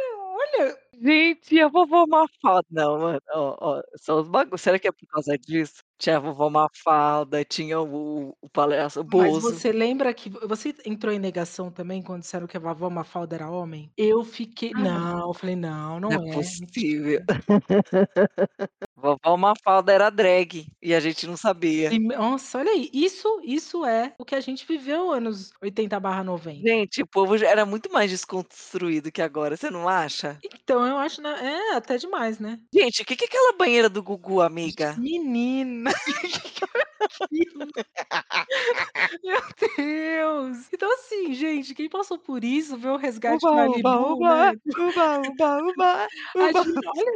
Olha 0.41 0.77
Gente, 0.93 1.59
a 1.59 1.67
vovó 1.69 2.05
Mafalda? 2.07 2.67
Não, 2.69 2.99
mano, 2.99 3.21
ó 3.33 3.57
ó, 3.79 3.81
são 3.97 4.19
os 4.19 4.27
bagun 4.27 4.57
será 4.57 4.77
que 4.77 4.87
é 4.87 4.91
por 4.91 5.07
causa 5.07 5.37
disso? 5.37 5.81
Tinha 5.97 6.17
a 6.17 6.19
vovó 6.19 6.49
Mafalda, 6.49 7.43
tinha 7.45 7.79
o 7.81 8.35
o 8.41 8.49
palhaço 8.49 9.03
Mas 9.09 9.37
Bozo. 9.37 9.41
você 9.41 9.71
lembra 9.71 10.13
que 10.13 10.29
vo 10.29 10.47
você 10.47 10.73
entrou 10.85 11.13
em 11.13 11.19
negação 11.19 11.71
também 11.71 12.01
quando 12.03 12.21
disseram 12.21 12.47
que 12.47 12.55
a 12.57 12.59
vovó 12.59 12.89
Mafalda 12.89 13.35
era 13.35 13.49
homem? 13.49 13.91
Eu 13.97 14.23
fiquei 14.23 14.73
não, 14.73 15.27
eu 15.29 15.33
falei: 15.33 15.55
"Não, 15.55 15.99
Não 16.07 16.15
é 16.15 16.17
não 16.17 16.31
é, 16.31 16.31
possível. 16.31 17.19
mentira". 19.03 19.21
Vovó 19.23 19.37
Mafalda 19.37 19.93
era 19.93 20.09
drag, 20.09 20.67
e 20.81 20.93
a 20.93 20.99
gente 20.99 21.27
não 21.27 21.37
sabia. 21.37 21.93
E 21.93 21.99
nossa, 21.99 22.59
olha 22.59 22.71
aí, 22.71 22.89
isso 22.93 23.27
isso 23.43 23.85
é 23.85 24.13
o 24.17 24.25
que 24.25 24.35
a 24.35 24.39
gente 24.41 24.65
viveu 24.65 25.11
anos 25.11 25.51
80/90. 25.61 26.63
Gente, 26.63 27.01
o 27.01 27.07
povo 27.07 27.35
era 27.35 27.65
muito 27.65 27.91
mais 27.91 28.09
desconstruído 28.11 29.11
que 29.11 29.21
agora, 29.21 29.55
você 29.57 29.69
não 29.71 29.87
acha? 29.87 30.43
Então, 30.43 30.85
eu 30.85 30.97
acho, 30.97 31.21
né 31.21 31.29
é, 31.71 31.75
até 31.75 31.97
demais, 31.97 32.39
né. 32.39 32.61
Gente, 32.73 33.03
que 33.03 33.17
que 33.17 33.25
é 33.25 33.27
aquela 33.27 33.51
banheira 33.57 33.89
do 33.89 34.01
Gugu, 34.01 34.39
amiga? 34.41 34.97
Menina, 34.97 35.91
que 36.05 36.49
que 36.49 36.65
é 36.65 36.67
aquilo? 37.15 37.67
Meu 39.23 39.41
Deus. 39.77 40.69
Então, 40.73 40.91
assim, 40.95 41.33
gente, 41.33 41.75
quem 41.75 41.89
passou 41.89 42.19
por 42.19 42.43
isso, 42.43 42.77
vê 42.77 42.89
o 42.89 42.97
Resgate 42.97 43.43
Uba, 43.43 43.51
uba, 43.69 43.91
Malibu, 43.91 44.13
uba, 44.13 44.31
né. 44.35 44.55
uba, 44.77 45.19
uba, 45.29 45.49
uba, 45.69 46.07
A 46.39 46.53
uba. 46.53 46.53
gente 46.53 46.79
olha 46.95 47.13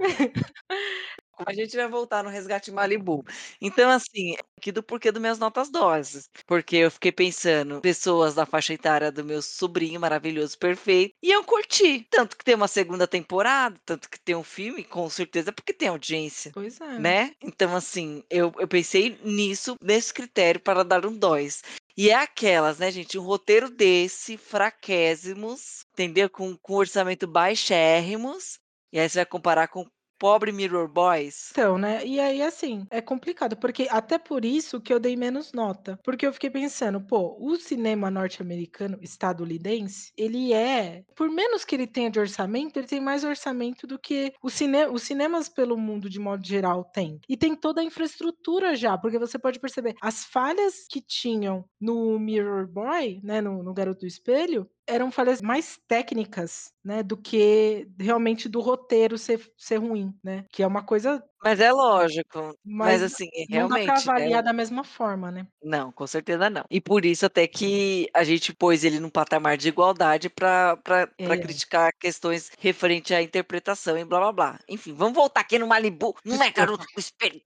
A 1.43 1.53
gente 1.53 1.75
vai 1.75 1.87
voltar 1.87 2.23
no 2.23 2.29
Resgate 2.29 2.71
Malibu. 2.71 3.23
Então, 3.61 3.89
assim, 3.89 4.35
aqui 4.57 4.71
do 4.71 4.81
porquê 4.81 5.11
do 5.11 5.19
minhas 5.19 5.37
notas 5.37 5.69
doses, 5.69 6.29
porque 6.47 6.77
eu 6.77 6.91
fiquei 6.91 7.11
pensando, 7.11 7.81
pessoas 7.81 8.33
da 8.35 8.45
faixa 8.45 8.73
etária 8.73 9.11
do 9.11 9.23
meu 9.23 9.41
sobrinho 9.41 9.99
maravilhoso, 9.99 10.57
perfeito, 10.57 11.13
iam 11.21 11.43
curtir. 11.43 12.07
Tanto 12.09 12.37
que 12.37 12.43
tem 12.45 12.55
uma 12.55 12.67
2ª 12.69 13.05
temporada, 13.07 13.77
tanto 13.85 14.09
que 14.09 14.19
tem 14.23 14.35
um 14.35 14.43
filme, 14.43 14.83
com 14.83 15.09
certeza, 15.09 15.51
porque 15.51 15.73
tem 15.73 15.89
audiência, 15.89 16.53
Pois 16.53 16.79
é. 16.81 16.99
né. 16.99 17.31
Então, 17.43 17.75
assim, 17.75 18.23
eu 18.29 18.53
eu 18.57 18.67
pensei 18.67 19.19
nisso, 19.23 19.75
nesse 19.81 20.13
critério 20.13 20.61
para 20.61 20.83
dar 20.83 21.05
um 21.05 21.17
2. 21.17 21.61
E 21.97 22.09
é 22.09 22.15
aquelas, 22.15 22.79
né, 22.79 22.91
gente, 22.91 23.17
um 23.17 23.23
roteiro 23.23 23.69
desse, 23.69 24.37
fraquésimos, 24.37 25.83
entendeu, 25.93 26.29
com 26.29 26.55
com 26.61 26.73
orçamento 26.75 27.27
baixérrimos, 27.27 28.57
e 28.93 28.99
aí 28.99 29.09
você 29.09 29.19
vai 29.19 29.25
comparar 29.25 29.67
com 29.67 29.85
pobre 30.19 30.51
Mirror 30.51 30.87
Boys. 30.87 31.53
Então, 31.53 31.77
né, 31.77 32.05
e 32.05 32.19
aí, 32.19 32.41
assim, 32.41 32.85
é 32.91 32.99
complicado, 33.01 33.55
porque 33.55 33.87
até 33.89 34.17
por 34.17 34.43
isso 34.43 34.81
que 34.81 34.91
eu 34.93 34.99
dei 34.99 35.15
menos 35.15 35.53
nota, 35.53 35.97
porque 36.03 36.25
eu 36.27 36.33
fiquei 36.33 36.49
pensando: 36.49 36.99
"Pô, 36.99 37.37
o 37.39 37.55
cinema 37.55 38.11
norte-americano, 38.11 38.97
estadunidense, 39.01 40.11
ele 40.17 40.51
é 40.53 41.03
por 41.15 41.29
menos 41.29 41.63
que 41.63 41.75
ele 41.75 41.87
tenha 41.87 42.09
de 42.09 42.19
orçamento, 42.19 42.77
ele 42.77 42.87
tem 42.87 42.99
mais 42.99 43.23
orçamento 43.23 43.87
do 43.87 43.97
que 43.97 44.33
o 44.43 44.49
cine 44.49 44.85
os 44.87 45.03
cinemas 45.03 45.47
pelo 45.47 45.77
mundo, 45.77 46.09
de 46.09 46.19
modo 46.19 46.45
geral, 46.45 46.83
têm. 46.83 47.19
E 47.29 47.37
tem 47.37 47.55
toda 47.55 47.79
a 47.79 47.83
infraestrutura 47.83 48.75
já, 48.75 48.97
porque 48.97 49.17
você 49.17 49.39
pode 49.39 49.59
perceber, 49.59 49.95
as 50.01 50.25
falhas 50.25 50.85
que 50.89 50.99
tinham 51.01 51.63
no 51.79 52.19
Mirror 52.19 52.67
Boy, 52.67 53.21
né, 53.23 53.39
no 53.39 53.63
no 53.63 53.73
Garoto 53.73 54.01
do 54.01 54.07
Espelho, 54.07 54.69
eram 54.87 55.11
falhas 55.11 55.41
mais 55.41 55.77
técnicas, 55.87 56.73
né, 56.83 57.03
do 57.03 57.17
que 57.17 57.87
realmente 57.99 58.49
do 58.49 58.59
roteiro 58.61 59.17
ser 59.17 59.51
ser 59.57 59.77
ruim, 59.77 60.13
né, 60.23 60.45
que 60.51 60.63
é 60.63 60.67
uma 60.67 60.83
coisa 60.85 61.23
Mas 61.43 61.59
é 61.59 61.71
lógico, 61.71 62.57
mas, 62.63 63.01
mas 63.01 63.01
assim, 63.03 63.27
não 63.47 63.67
dá 63.67 63.79
pra 63.79 63.97
realmente, 63.97 64.11
é 64.15 64.25
avaliar 64.27 64.43
da 64.43 64.53
mesma 64.53 64.83
forma, 64.83 65.31
né. 65.31 65.47
Não, 65.63 65.91
com 65.91 66.05
certeza 66.05 66.49
não. 66.49 66.63
E 66.69 66.79
por 66.81 67.05
isso 67.05 67.25
até 67.25 67.47
que 67.47 68.07
a 68.13 68.23
gente 68.23 68.53
pôs 68.53 68.83
ele 68.83 68.99
num 68.99 69.09
patamar 69.09 69.57
de 69.57 69.67
igualdade 69.69 70.29
pra 70.29 70.77
É. 71.17 71.25
criticar 71.41 71.91
questões 71.99 72.51
referente 72.59 73.13
à 73.13 73.21
interpretação 73.21 73.97
e 73.97 74.05
blá-blá-blá. 74.05 74.59
Enfim, 74.69 74.93
vamos 74.93 75.15
voltar 75.15 75.41
aqui 75.41 75.57
no 75.57 75.67
Malibu, 75.67 76.13
não 76.23 76.41
é. 76.43 76.51
Garoto 76.51 76.85
do 76.93 76.99
Espelho. 76.99 77.41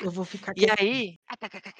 Eu 0.00 0.10
vou 0.12 0.24
ficar 0.24 0.54
E 0.56 0.66
quietinha. 0.66 0.76
aí 0.78 1.18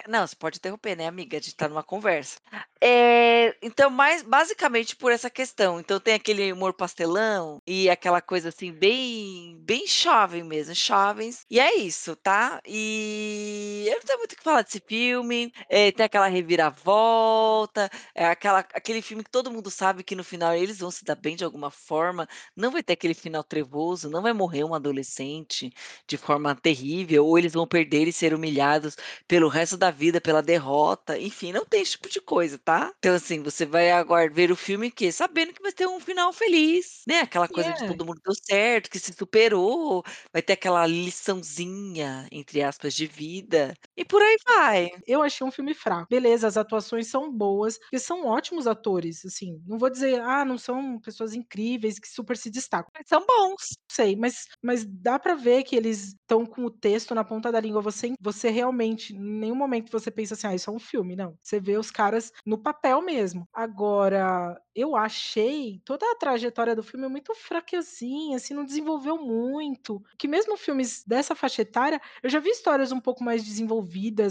não, 0.08 0.26
você 0.26 0.36
pode 0.36 0.58
interromper, 0.58 0.96
né, 0.96 1.06
amiga, 1.06 1.36
a 1.38 1.40
gente 1.40 1.56
tá 1.56 1.68
numa 1.68 1.82
conversa. 1.84 2.38
Eh, 2.82 3.56
então, 3.62 3.85
mais 3.90 4.22
basicamente 4.22 4.96
por 4.96 5.12
essa 5.12 5.30
questão, 5.30 5.80
então 5.80 5.98
tem 6.00 6.14
aquele 6.14 6.52
humor 6.52 6.72
pastelão, 6.74 7.60
e 7.66 7.88
aquela 7.90 8.20
coisa, 8.20 8.48
assim, 8.50 8.72
bem 8.72 9.56
bem 9.64 9.86
jovem 9.86 10.42
mesmo, 10.44 10.74
jovens, 10.74 11.44
e 11.50 11.58
é 11.60 11.76
isso, 11.76 12.14
tá. 12.16 12.60
E 12.66 13.84
eu 13.88 13.94
não 13.94 14.00
tenho 14.02 14.18
muito 14.18 14.32
o 14.32 14.36
que 14.36 14.42
falar 14.42 14.62
desse 14.62 14.80
filme, 14.86 15.52
eh, 15.68 15.92
tem 15.92 16.04
aquela 16.06 16.26
reviravolta, 16.28 17.90
é 18.14 18.26
aquela 18.26 18.60
aquele 18.60 19.02
filme 19.02 19.22
que 19.24 19.30
todo 19.30 19.50
mundo 19.50 19.70
sabe 19.70 20.02
que 20.04 20.14
no 20.16 20.24
final 20.24 20.54
eles 20.54 20.78
vão 20.78 20.90
se 20.90 21.04
dar 21.04 21.14
bem 21.16 21.36
de 21.36 21.44
alguma 21.44 21.70
forma, 21.70 22.26
não 22.56 22.70
vai 22.70 22.82
ter 22.82 22.92
aquele 22.94 23.14
final 23.14 23.42
trevoso, 23.44 24.08
não 24.10 24.22
vai 24.22 24.32
morrer 24.32 24.64
um 24.64 24.74
adolescente 24.74 25.70
de 26.06 26.16
forma 26.16 26.54
terrível, 26.54 27.26
ou 27.26 27.38
eles 27.38 27.52
vão 27.52 27.66
perder 27.66 28.06
e 28.08 28.12
ser 28.12 28.32
humilhados 28.34 28.96
pelo 29.28 29.48
resto 29.48 29.76
da 29.76 29.90
vida 29.90 30.20
pela 30.20 30.42
derrota, 30.42 31.18
enfim, 31.18 31.52
não 31.52 31.64
tem 31.64 31.82
esse 31.82 31.92
tipo 31.92 32.08
de 32.08 32.20
coisa, 32.20 32.58
tá. 32.58 32.92
Então, 32.98 33.14
assim, 33.14 33.42
você 33.42 33.64
vai 33.66 33.75
agora 33.92 34.30
ver 34.30 34.50
o 34.52 34.56
filme 34.56 34.90
que 34.90 35.10
sabendo 35.12 35.52
que 35.52 35.62
vai 35.62 35.72
ter 35.72 35.86
um 35.86 36.00
final 36.00 36.32
feliz, 36.32 37.02
né, 37.06 37.20
aquela 37.20 37.48
coisa 37.48 37.72
de 37.72 37.84
é. 37.84 37.84
todo 37.84 38.04
mundo 38.04 38.20
deu 38.24 38.34
certo, 38.34 38.90
que 38.90 38.98
se 38.98 39.12
superou, 39.12 40.02
vai 40.32 40.42
ter 40.42 40.54
aquela 40.54 40.86
"liçãozinha", 40.86 42.28
entre 42.32 42.62
aspas, 42.62 42.94
de 42.94 43.06
vida, 43.06 43.74
e 43.96 44.04
por 44.04 44.20
aí 44.22 44.36
vai. 44.46 44.90
Eu 45.06 45.22
achei 45.22 45.46
um 45.46 45.50
filme 45.50 45.74
fraco. 45.74 46.06
Beleza, 46.10 46.46
as 46.46 46.56
atuações 46.56 47.08
são 47.08 47.30
boas, 47.32 47.78
porque 47.78 47.98
são 47.98 48.26
ótimos 48.26 48.66
atores, 48.66 49.24
assim, 49.24 49.60
não 49.66 49.78
vou 49.78 49.90
dizer: 49.90 50.20
"Ah, 50.20 50.44
não 50.44 50.58
são 50.58 50.98
pessoas 51.00 51.34
incríveis 51.34 51.98
que 51.98 52.08
super 52.08 52.36
se 52.36 52.50
destacam". 52.50 52.90
Mas 52.96 53.08
são 53.08 53.24
bons. 53.26 53.76
Sei, 53.90 54.16
mas 54.16 54.46
mas 54.62 54.84
dá 54.86 55.18
pra 55.18 55.34
ver 55.34 55.62
que 55.64 55.76
eles 55.76 56.08
estão 56.08 56.44
com 56.46 56.64
o 56.64 56.70
texto 56.70 57.14
na 57.14 57.24
ponta 57.24 57.50
da 57.52 57.60
língua, 57.60 57.80
você 57.80 58.12
você 58.20 58.50
realmente 58.50 59.14
em 59.14 59.18
nenhum 59.20 59.54
momento 59.56 59.90
você 59.90 60.10
pensa 60.10 60.34
assim: 60.34 60.46
"Ah, 60.48 60.54
isso 60.54 60.70
é 60.70 60.72
um 60.72 60.78
filme", 60.78 61.16
não, 61.16 61.36
você 61.42 61.58
vê 61.60 61.76
os 61.78 61.90
caras 61.90 62.32
no 62.44 62.58
papel 62.58 63.00
mesmo. 63.02 63.48
Agora, 63.52 64.60
eu 64.74 64.96
achei 64.96 65.80
toda 65.84 66.04
a 66.10 66.16
trajetória 66.16 66.74
do 66.76 66.82
filme 66.82 67.08
muito 67.08 67.34
fraquezinha, 67.34 68.36
assim, 68.36 68.54
não 68.54 68.64
desenvolveu 68.64 69.16
muito, 69.18 70.02
que 70.18 70.28
mesmo 70.28 70.56
filmes 70.56 71.02
dessa 71.06 71.34
faixa 71.34 71.62
etária, 71.62 72.00
eu 72.22 72.28
já 72.30 72.38
vi 72.40 72.50
histórias 72.50 72.92
um 72.92 73.00
pouco 73.00 73.24
mais 73.24 73.44
desenvolvidas, 73.44 73.85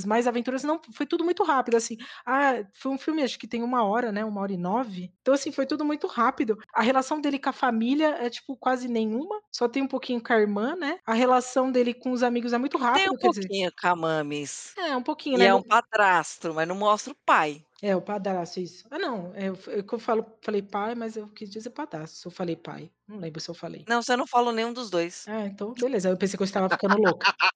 mais 0.06 0.28
aventuras 0.28 0.64
não, 0.64 0.80
foi 0.94 1.06
tudo 1.06 1.24
muito 1.24 1.44
rápido, 1.44 1.76
assim. 1.78 1.98
Ah, 2.26 2.64
foi 2.74 2.92
um 2.92 2.98
filme 2.98 3.24
acho 3.24 3.40
que 3.40 3.48
tem 3.48 3.64
1 3.64 3.84
hora, 3.84 4.12
né, 4.12 4.24
1 4.26 4.42
hora 4.42 4.54
e 4.54 4.58
9, 4.58 5.12
então, 5.22 5.34
assim, 5.34 5.52
foi 5.52 5.66
tudo 5.66 5.86
muito 5.86 6.08
rápido. 6.08 6.58
A 6.74 6.82
relação 6.82 7.20
dele 7.22 7.40
com 7.40 7.50
a 7.50 7.54
família 7.54 8.10
é, 8.20 8.30
tipo, 8.30 8.56
quase 8.58 8.88
nenhuma, 8.88 9.42
só 9.52 9.68
tem 9.68 9.84
um 9.84 9.88
pouquinho 9.88 10.22
com 10.22 10.34
a 10.34 10.40
irmã, 10.40 10.76
né, 10.76 11.00
a 11.06 11.14
relação 11.14 11.72
dele 11.72 11.94
com 11.94 12.12
os 12.12 12.24
amigos 12.24 12.54
é 12.54 12.58
muito 12.58 12.78
Tem 12.94 13.10
um 13.10 13.18
quer 13.18 13.30
dizer 13.30 13.50
pouquinho 13.50 13.72
com 13.80 13.88
a 13.88 13.96
Mamis, 13.96 14.78
É, 14.78 14.96
um 14.96 15.02
pouquinho, 15.04 15.38
e 15.38 15.40
né, 15.40 15.46
é 15.46 15.54
um 15.56 15.64
padrasto, 15.64 16.54
mas 16.54 16.68
não 16.68 16.76
mostra 16.76 17.14
o 17.14 17.18
pai. 17.26 17.66
É, 17.82 17.96
o 17.96 18.02
padrasto, 18.02 18.60
isso. 18.60 18.88
Ah, 18.90 18.98
não, 18.98 19.34
é 19.36 19.52
que 19.84 19.94
eu 19.94 20.00
falo 20.00 20.26
falei 20.42 20.62
pai, 20.62 20.96
mas 20.96 21.18
eu 21.18 21.28
quis 21.30 21.50
dizer 21.50 21.72
padrasto, 21.72 22.28
eu 22.28 22.32
falei 22.32 22.56
pai, 22.56 22.92
não 23.08 23.18
lembro 23.18 23.40
se 23.42 23.50
eu 23.50 23.56
falei. 23.56 23.88
Não, 23.88 24.02
você 24.02 24.16
não 24.18 24.26
falou 24.28 24.52
nenhum 24.52 24.74
dos 24.74 24.90
2. 24.90 25.28
Ah, 25.28 25.46
então 25.48 25.74
beleza, 25.74 26.10
eu 26.10 26.18
pensei 26.18 26.38
que 26.38 26.44
eu 26.44 26.46
estava 26.46 26.70
ficando 26.70 26.98
louca. 26.98 27.28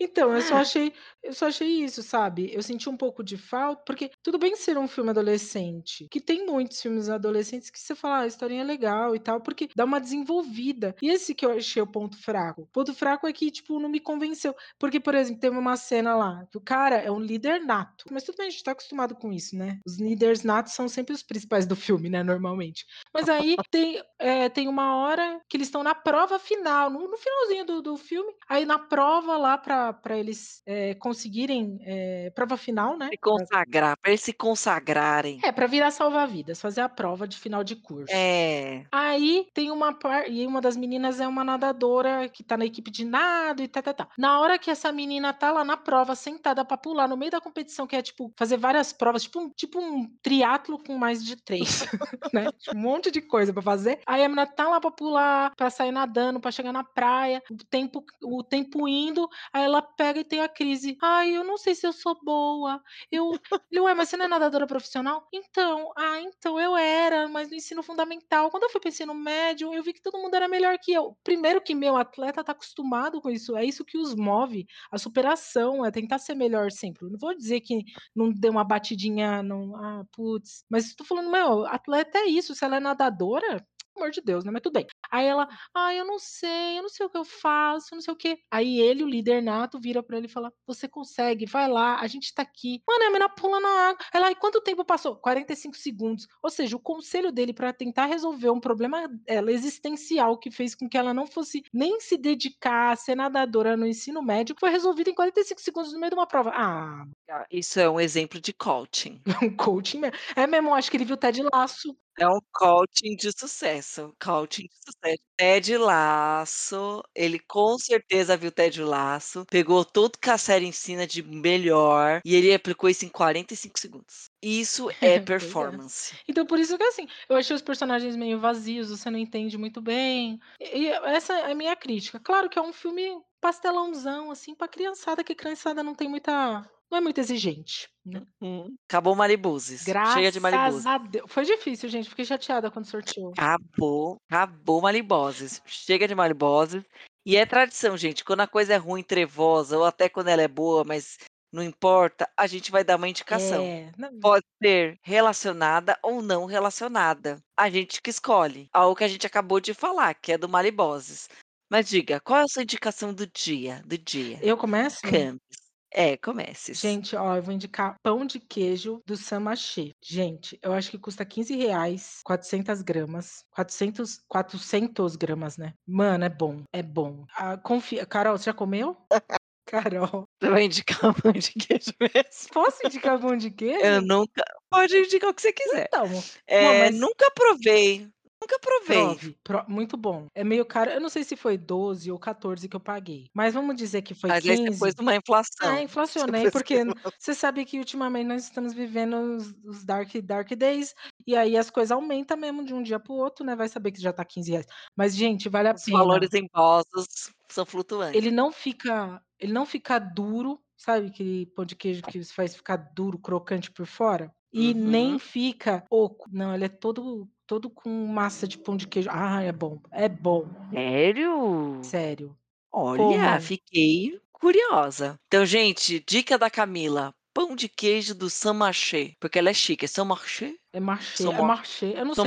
Então, 0.00 0.34
eu 0.34 0.42
só 0.42 0.56
achei 0.56 0.92
eu 1.22 1.32
só 1.32 1.46
achei 1.48 1.84
isso, 1.84 2.02
sabe, 2.02 2.52
eu 2.52 2.62
senti 2.62 2.88
um 2.88 2.96
pouco 2.96 3.22
de 3.24 3.36
falta 3.36 3.82
porque 3.86 4.10
tudo 4.22 4.38
bem 4.38 4.56
ser 4.56 4.76
um 4.78 4.88
filme 4.88 5.10
adolescente, 5.10 6.06
que 6.10 6.20
tem 6.20 6.44
muitos 6.46 6.80
filmes 6.82 7.08
adolescentes 7.08 7.70
que 7.70 7.78
você 7.78 7.94
fala: 7.94 8.16
"Ah, 8.18 8.20
a 8.22 8.26
historinha 8.26 8.62
é 8.62 8.64
legal 8.64 9.14
e 9.16 9.20
tal", 9.20 9.40
porque 9.40 9.68
dá 9.76 9.84
uma 9.84 10.00
desenvolvida. 10.00 10.94
E 11.02 11.10
esse 11.10 11.34
que 11.34 11.44
eu 11.46 11.52
achei 11.52 11.82
o 11.82 11.86
ponto 11.86 12.16
fraco. 12.22 12.62
O 12.62 12.66
ponto 12.68 12.94
fraco 12.94 13.26
é 13.26 13.32
que, 13.32 13.50
tipo, 13.50 13.78
não 13.80 13.88
me 13.88 14.00
convenceu, 14.00 14.54
porque, 14.78 15.00
por 15.00 15.14
exemplo, 15.14 15.40
teve 15.40 15.56
uma 15.58 15.76
cena 15.76 16.14
lá, 16.16 16.46
que 16.50 16.58
o 16.58 16.60
cara 16.60 16.96
é 16.96 17.10
um 17.10 17.20
líder 17.20 17.60
nato, 17.64 18.04
mas 18.10 18.22
tudo 18.24 18.36
bem, 18.38 18.48
a 18.48 18.50
gente 18.50 18.62
tá 18.64 18.72
acostumado 18.72 19.14
com 19.16 19.32
isso, 19.32 19.56
né, 19.56 19.78
os 19.86 19.98
líderes 19.98 20.42
natos 20.44 20.72
são 20.74 20.88
sempre 20.88 21.14
os 21.14 21.22
principais 21.22 21.66
do 21.66 21.76
filme, 21.76 22.08
né, 22.10 22.22
normalmente. 22.22 22.84
Mas 23.12 23.28
aí 23.28 23.58
tem, 23.70 24.02
eh, 24.20 24.48
tem 24.48 24.68
uma 24.68 24.96
hora 24.96 25.40
que 25.48 25.56
eles 25.56 25.68
estão 25.68 25.82
na 25.82 25.94
prova 25.94 26.38
final, 26.38 26.90
no 26.90 27.08
no 27.08 27.16
finalzinho 27.18 27.64
do 27.64 27.82
do 27.82 27.96
filme, 27.96 28.32
aí 28.48 28.64
na 28.64 28.78
prova 28.78 28.93
lá 29.02 29.58
pra 29.58 29.92
pra 29.92 30.16
eles, 30.18 30.62
eh, 30.66 30.94
conseguirem, 30.96 31.78
eh, 31.82 32.30
prova 32.34 32.56
final, 32.56 32.96
né, 32.96 33.10
Se 33.10 33.18
consagrar, 33.18 33.96
pra 34.00 34.10
eles 34.10 34.22
se 34.22 34.32
consagrarem. 34.32 35.42
É, 35.42 35.52
pra 35.52 35.66
virar 35.66 35.90
salva-vidas, 35.90 36.60
fazer 36.60 36.80
a 36.80 36.88
prova 36.88 37.26
de 37.28 37.36
final 37.36 37.62
de 37.64 37.76
curso. 37.76 38.14
É. 38.16 38.86
Aí 38.92 39.46
tem 39.54 39.70
uma 39.70 39.92
par 39.98 40.30
e 40.30 40.46
uma 40.46 40.60
das 40.60 40.76
meninas 40.76 41.20
é 41.20 41.26
uma 41.28 41.44
nadadora 41.44 42.28
que 42.28 42.44
tá 42.44 42.56
na 42.56 42.64
equipe 42.66 42.90
de 42.90 43.04
nado 43.04 43.62
e 43.62 43.68
tá-tá-tá. 43.68 44.08
Na 44.18 44.40
hora 44.40 44.58
que 44.58 44.70
essa 44.70 44.92
menina 44.92 45.32
tá 45.32 45.52
lá 45.52 45.64
na 45.64 45.76
prova 45.76 46.14
sentada 46.14 46.64
pra 46.64 46.76
pular 46.78 47.08
no 47.08 47.16
meio 47.16 47.30
da 47.32 47.40
competição, 47.40 47.86
que 47.86 47.96
é, 47.96 48.02
tipo, 48.02 48.32
fazer 48.38 48.56
várias 48.58 48.92
provas, 48.92 49.22
tipo 49.24 49.40
um 49.40 49.50
tipo 49.50 49.80
um 49.80 50.08
triatlo 50.22 50.78
com 50.82 50.96
mais 50.98 51.24
de 51.24 51.36
3, 51.36 51.84
né, 52.32 52.52
um 52.74 52.78
monte 52.80 53.10
de 53.10 53.20
coisa 53.22 53.52
pra 53.52 53.62
fazer, 53.62 54.00
aí 54.06 54.22
a 54.24 54.28
menina 54.28 54.46
tá 54.46 54.68
lá 54.68 54.80
pra 54.80 54.90
pular, 54.92 55.52
pra 55.56 55.70
sair 55.70 55.92
nadando, 55.92 56.40
pra 56.40 56.52
chegar 56.52 56.72
na 56.72 56.84
praia, 56.84 57.42
o 57.50 57.56
tempo 57.70 58.04
o 58.22 58.42
tempo 58.44 58.83
indo, 58.88 59.28
aí 59.52 59.64
ela 59.64 59.82
pega 59.82 60.20
e 60.20 60.24
tem 60.24 60.40
a 60.40 60.48
crise: 60.48 60.96
"Ai, 61.02 61.36
eu 61.36 61.44
não 61.44 61.56
sei 61.58 61.74
se 61.74 61.86
eu 61.86 61.92
sou 61.92 62.16
boa, 62.22 62.82
eu" 63.10 63.32
ele: 63.70 63.80
"Ué, 63.80 63.94
mas 63.94 64.08
você 64.08 64.16
não 64.16 64.26
é 64.26 64.28
nadadora 64.28 64.66
profissional?". 64.66 65.26
"Então, 65.32 65.90
ah, 65.96 66.20
então 66.20 66.58
eu 66.60 66.76
era, 66.76 67.28
mas 67.28 67.48
no 67.48 67.54
ensino 67.56 67.82
fundamental. 67.82 68.50
Quando 68.50 68.64
eu 68.64 68.70
fui 68.70 68.80
para 68.80 68.88
o 68.88 68.90
ensino 68.92 69.14
médio, 69.14 69.72
eu 69.74 69.82
vi 69.82 69.92
que 69.92 70.02
todo 70.02 70.18
mundo 70.18 70.34
era 70.34 70.48
melhor 70.48 70.78
que 70.78 70.92
eu". 70.92 71.16
Primeiro 71.24 71.60
que, 71.60 71.74
meu, 71.74 71.96
atleta 71.96 72.42
tá 72.44 72.52
acostumado 72.52 73.20
com 73.20 73.30
isso, 73.30 73.56
é 73.56 73.64
isso 73.64 73.84
que 73.84 73.98
os 73.98 74.14
move, 74.14 74.66
a 74.90 74.98
superação, 74.98 75.84
é 75.84 75.90
tentar 75.90 76.18
ser 76.18 76.34
melhor 76.34 76.70
sempre. 76.70 77.08
Não 77.10 77.18
vou 77.18 77.34
dizer 77.34 77.60
que 77.60 77.82
não 78.14 78.30
deu 78.32 78.50
uma 78.52 78.64
batidinha, 78.64 79.42
não, 79.42 79.76
ah, 79.76 80.04
putz, 80.12 80.64
mas 80.70 80.94
tô 80.94 81.04
falando, 81.04 81.30
meu, 81.30 81.66
atleta 81.66 82.18
é 82.18 82.26
isso, 82.26 82.54
se 82.54 82.64
ela 82.64 82.76
é 82.76 82.80
nadadora, 82.80 83.64
amor 83.96 84.10
de 84.10 84.20
Deus, 84.20 84.44
né, 84.44 84.50
mas 84.50 84.62
tudo 84.62 84.74
bem. 84.74 84.86
Aí 85.10 85.26
ela: 85.26 85.48
"Ai, 85.74 85.98
eu 86.00 86.04
não 86.06 86.18
sei, 86.18 86.78
eu 86.78 86.82
não 86.82 86.88
sei 86.88 87.06
o 87.06 87.10
que 87.10 87.18
eu 87.18 87.24
faço, 87.24 87.88
eu 87.92 87.96
não 87.96 88.02
sei 88.02 88.12
o 88.12 88.16
quê". 88.16 88.38
Aí 88.50 88.78
ele, 88.80 89.04
o 89.04 89.08
líder 89.08 89.42
nato, 89.42 89.78
vira 89.80 90.02
pra 90.02 90.16
ele 90.16 90.26
e 90.26 90.30
fala: 90.30 90.52
"Você 90.66 90.88
consegue, 90.88 91.46
vai 91.46 91.68
lá, 91.68 92.00
a 92.00 92.06
gente 92.06 92.32
tá 92.34 92.42
aqui". 92.42 92.82
Mano, 92.88 93.04
a 93.04 93.10
mina 93.10 93.28
pula 93.28 93.60
na 93.60 93.68
água. 93.90 93.98
Ela: 94.12 94.30
"E 94.30 94.34
quanto 94.34 94.60
tempo 94.60 94.84
passou?". 94.84 95.16
"45 95.16 95.76
segundos". 95.76 96.26
Ou 96.42 96.50
seja, 96.50 96.76
o 96.76 96.80
conselho 96.80 97.32
dele 97.32 97.52
pra 97.52 97.72
tentar 97.72 98.06
resolver 98.06 98.50
um 98.50 98.60
problema 98.60 99.08
dela 99.08 99.50
existencial, 99.52 100.38
que 100.38 100.50
fez 100.50 100.74
com 100.74 100.88
que 100.88 100.96
ela 100.98 101.14
não 101.14 101.26
fosse 101.26 101.62
nem 101.72 102.00
se 102.00 102.16
dedicar 102.16 102.92
a 102.92 102.96
ser 102.96 103.14
nadadora 103.14 103.76
no 103.76 103.86
ensino 103.86 104.22
médio, 104.22 104.54
foi 104.58 104.70
resolvido 104.70 105.10
em 105.10 105.14
45 105.14 105.60
segundos 105.60 105.92
no 105.92 105.98
meio 106.00 106.10
de 106.10 106.16
uma 106.16 106.26
prova. 106.26 106.50
Ah, 106.54 107.04
Ah, 107.30 107.46
isso 107.50 107.80
é 107.80 107.88
um 107.88 107.98
exemplo 107.98 108.40
de 108.40 108.52
coaching. 108.52 109.20
um 109.42 109.56
coaching 109.56 109.98
mesmo. 110.00 110.16
É 110.36 110.46
mesmo, 110.46 110.74
acho 110.74 110.90
que 110.90 110.96
ele 110.96 111.04
viu 111.06 111.16
Ted 111.16 111.42
Lasso. 111.42 111.96
É 112.18 112.28
um 112.28 112.38
coaching 112.52 113.16
de 113.16 113.32
sucesso, 113.36 114.14
coaching 114.22 114.64
de 114.68 114.76
sucesso. 114.76 115.22
Ted 115.36 115.76
Lasso, 115.78 117.02
ele 117.14 117.40
com 117.40 117.76
certeza 117.76 118.36
viu 118.36 118.52
Ted 118.52 118.80
Lasso, 118.82 119.44
pegou 119.50 119.84
tudo 119.84 120.18
que 120.20 120.30
a 120.30 120.38
série 120.38 120.66
ensina 120.66 121.06
de 121.08 121.22
melhor 121.24 122.20
e 122.24 122.36
ele 122.36 122.54
aplicou 122.54 122.88
isso 122.88 123.04
em 123.04 123.08
45 123.08 123.80
segundos. 123.80 124.30
Isso 124.40 124.90
é 125.00 125.18
é. 125.18 125.20
performance. 125.20 126.14
Então 126.28 126.46
por 126.46 126.58
isso 126.60 126.76
que, 126.78 126.84
assim, 126.84 127.08
eu 127.28 127.36
achei 127.36 127.56
os 127.56 127.62
personagens 127.62 128.14
meio 128.14 128.38
vazios, 128.38 128.90
você 128.90 129.10
não 129.10 129.18
entende 129.18 129.58
muito 129.58 129.80
bem, 129.80 130.38
e 130.60 130.84
e 130.84 130.88
essa 130.88 131.32
é 131.34 131.52
a 131.52 131.54
minha 131.54 131.74
crítica. 131.74 132.20
Claro 132.20 132.48
que 132.48 132.58
é 132.58 132.62
um 132.62 132.72
filme 132.72 133.10
pastelãozão, 133.40 134.30
assim, 134.30 134.54
pra 134.54 134.68
criançada, 134.68 135.24
que 135.24 135.34
criançada 135.34 135.82
não 135.82 135.94
tem 135.94 136.08
muita 136.08 136.64
não 136.94 136.98
é 136.98 137.00
muito 137.00 137.18
exigente, 137.18 137.88
né. 138.06 138.22
Uhum. 138.40 138.76
Acabou 138.88 139.16
Malibuzes, 139.16 139.82
chega 139.82 140.30
de 140.30 140.38
Graças 140.38 140.40
Malibuzes. 140.40 140.86
a 140.86 140.98
Deu 140.98 141.26
foi 141.26 141.44
difícil, 141.44 141.88
gente, 141.88 142.08
fiquei 142.08 142.24
chateada 142.24 142.70
quando 142.70 142.86
sorteou. 142.86 143.32
Acabou, 143.32 144.16
acabou 144.30 144.80
Maliboses, 144.80 145.60
chega 145.66 146.06
de 146.06 146.14
Maliboses. 146.14 146.84
E 147.26 147.36
é 147.36 147.44
tradição, 147.44 147.96
gente, 147.96 148.22
quando 148.22 148.40
a 148.40 148.46
coisa 148.46 148.74
é 148.74 148.76
ruim, 148.76 149.02
trevosa 149.02 149.76
ou 149.76 149.84
até 149.84 150.08
quando 150.08 150.28
ela 150.28 150.42
é 150.42 150.48
boa, 150.48 150.84
mas 150.84 151.18
não 151.52 151.62
importa, 151.62 152.30
a 152.36 152.46
gente 152.46 152.70
vai 152.70 152.84
dar 152.84 152.96
uma 152.96 153.08
indicação. 153.08 153.64
É, 153.64 153.90
não 153.98 154.16
Pode 154.20 154.44
ser 154.62 154.98
relacionada 155.02 155.98
ou 156.02 156.22
não 156.22 156.44
relacionada, 156.44 157.42
a 157.56 157.68
gente 157.70 158.00
que 158.00 158.10
escolhe. 158.10 158.68
Algo 158.72 158.94
que 158.94 159.04
a 159.04 159.08
gente 159.08 159.26
acabou 159.26 159.58
de 159.58 159.74
falar, 159.74 160.14
que 160.14 160.32
é 160.32 160.38
do 160.38 160.48
Maliboses. 160.48 161.28
Mas 161.68 161.88
diga, 161.88 162.20
qual 162.20 162.40
é 162.40 162.42
a 162.42 162.48
sua 162.48 162.62
indicação 162.62 163.12
do 163.12 163.26
dia 163.26 163.82
do 163.86 163.98
dia? 163.98 164.38
Eu 164.42 164.56
começo? 164.56 165.00
Camis. 165.00 165.63
É, 165.96 166.16
comeces. 166.16 166.80
Gente, 166.80 167.14
ó, 167.14 167.36
eu 167.36 167.42
vou 167.42 167.54
indicar 167.54 167.94
pão 168.02 168.26
de 168.26 168.40
queijo 168.40 169.00
do 169.06 169.16
Saint-Marché. 169.16 169.92
Gente, 170.02 170.58
eu 170.60 170.72
acho 170.72 170.90
que 170.90 170.98
custa 170.98 171.22
R$15,00, 171.24 172.20
400 172.24 172.82
gramas, 172.82 173.44
400 173.48 174.18
400 174.28 175.14
gramas, 175.14 175.56
né. 175.56 175.72
Mano, 175.86 176.24
é 176.24 176.28
bom, 176.28 176.62
é 176.72 176.82
bom. 176.82 177.24
Ah, 177.36 177.56
confia 177.56 178.04
Carol, 178.04 178.36
você 178.36 178.46
já 178.46 178.54
comeu? 178.54 178.96
Carol. 179.66 180.24
Você 180.42 180.50
vai 180.50 180.64
indicar 180.64 181.14
pão 181.22 181.32
de 181.32 181.52
queijo 181.52 181.92
mesmo? 182.00 182.48
Posso 182.52 182.84
indicar 182.86 183.20
pão 183.20 183.36
de 183.36 183.50
Eu 183.80 184.00
queijo? 184.00 184.02
nunca 184.02 184.42
pode 184.70 184.96
indicar 184.96 185.30
o 185.30 185.34
que 185.34 185.42
você 185.42 185.52
quiser. 185.52 185.88
Então, 185.88 186.24
Eh, 186.46 186.74
mas 186.74 186.90
nunca 186.90 187.30
provei, 187.34 188.08
nunca 188.44 188.58
provei. 188.60 189.18
Prove, 189.18 189.36
pro 189.42 189.64
muito 189.68 189.96
bom. 189.96 190.26
É 190.34 190.44
meio 190.44 190.64
caro, 190.66 190.90
eu 190.90 191.00
não 191.00 191.08
sei 191.08 191.24
se 191.24 191.36
foi 191.36 191.56
12 191.56 192.10
ou 192.12 192.18
14 192.18 192.68
que 192.68 192.76
eu 192.76 192.80
paguei, 192.80 193.28
mas 193.34 193.54
vamos 193.54 193.74
dizer 193.76 194.02
que 194.02 194.14
foi 194.14 194.32
Mas 194.32 194.46
aí 194.48 194.56
você 194.56 194.72
pôs 194.78 194.92
15. 194.92 195.00
uma 195.00 195.14
Ah, 195.62 195.80
inflação. 195.80 195.82
Você 196.16 196.32
inflacionei, 196.32 196.48
pôs 196.50 196.50
porque 196.50 196.84
você 197.18 197.34
sabe 197.34 197.64
que 197.64 197.78
ultimamente 197.78 198.26
nós 198.26 198.44
estamos 198.44 198.74
vivendo 198.74 199.14
os 199.36 199.54
os 199.64 199.84
dark 199.84 200.12
dark 200.22 200.50
days, 200.54 200.94
e 201.26 201.36
aí 201.36 201.56
as 201.56 201.70
coisas 201.70 201.92
aumenta 201.92 202.36
mesmo 202.36 202.64
de 202.64 202.74
um 202.74 202.82
dia 202.82 203.00
para 203.00 203.12
o 203.12 203.16
outro, 203.16 203.44
né, 203.46 203.56
vai 203.56 203.68
saber 203.68 203.92
que 203.92 204.00
já 204.00 204.12
tá 204.12 204.24
R$15,00. 204.24 204.66
Mas 204.96 205.16
gente, 205.16 205.48
vale 205.48 205.68
a 205.68 205.74
Os 205.74 205.86
pena. 205.86 205.90
valores 205.90 206.34
impostos 206.34 207.30
são 207.50 207.64
Ele 208.12 208.30
flutuantes. 208.30 208.30
não 208.30 208.52
fica 208.52 209.22
ele 209.38 209.52
não 209.52 209.66
fica 209.66 209.98
duro, 209.98 210.62
sabe 210.76 211.08
aquele 211.08 211.46
pão 211.46 211.64
de 211.64 211.76
queijo 211.76 212.02
que 212.04 212.22
faz 212.24 212.54
ficar 212.56 212.76
duro, 212.76 213.18
crocante 213.18 213.70
por 213.72 213.86
fora? 213.86 214.32
E 214.52 214.72
nem 214.72 215.18
Uhum. 215.18 215.18
fica 215.18 215.84
oco, 215.90 216.28
não, 216.32 216.54
ele 216.54 216.64
é 216.66 216.68
todo 216.68 217.28
todo 217.46 217.70
com 217.70 217.88
massa 218.06 218.46
de 218.46 218.58
pão 218.58 218.76
de 218.76 218.86
queijo. 218.86 219.08
Ai, 219.10 219.48
é 219.48 219.52
bom, 219.52 219.80
é 219.90 220.08
bom. 220.08 220.48
Sério? 220.72 221.80
Sério. 221.82 222.36
Olha, 222.72 222.98
Comam. 222.98 223.40
fiquei 223.40 224.20
curiosa. 224.32 225.18
Então, 225.26 225.46
gente, 225.46 226.02
dica 226.06 226.36
da 226.36 226.50
Camila, 226.50 227.14
pão 227.32 227.54
de 227.54 227.68
queijo 227.68 228.14
do 228.14 228.28
Saint-Marché, 228.28 229.14
porque 229.20 229.38
ela 229.38 229.50
é 229.50 229.54
chique, 229.54 229.84
é 229.84 229.88
Saint-Marché? 229.88 230.56
É 230.72 230.80
Marché, 230.80 231.24
é 231.24 231.42
Marché, 231.42 231.92
eu 231.96 232.04
não 232.04 232.14
sei. 232.14 232.24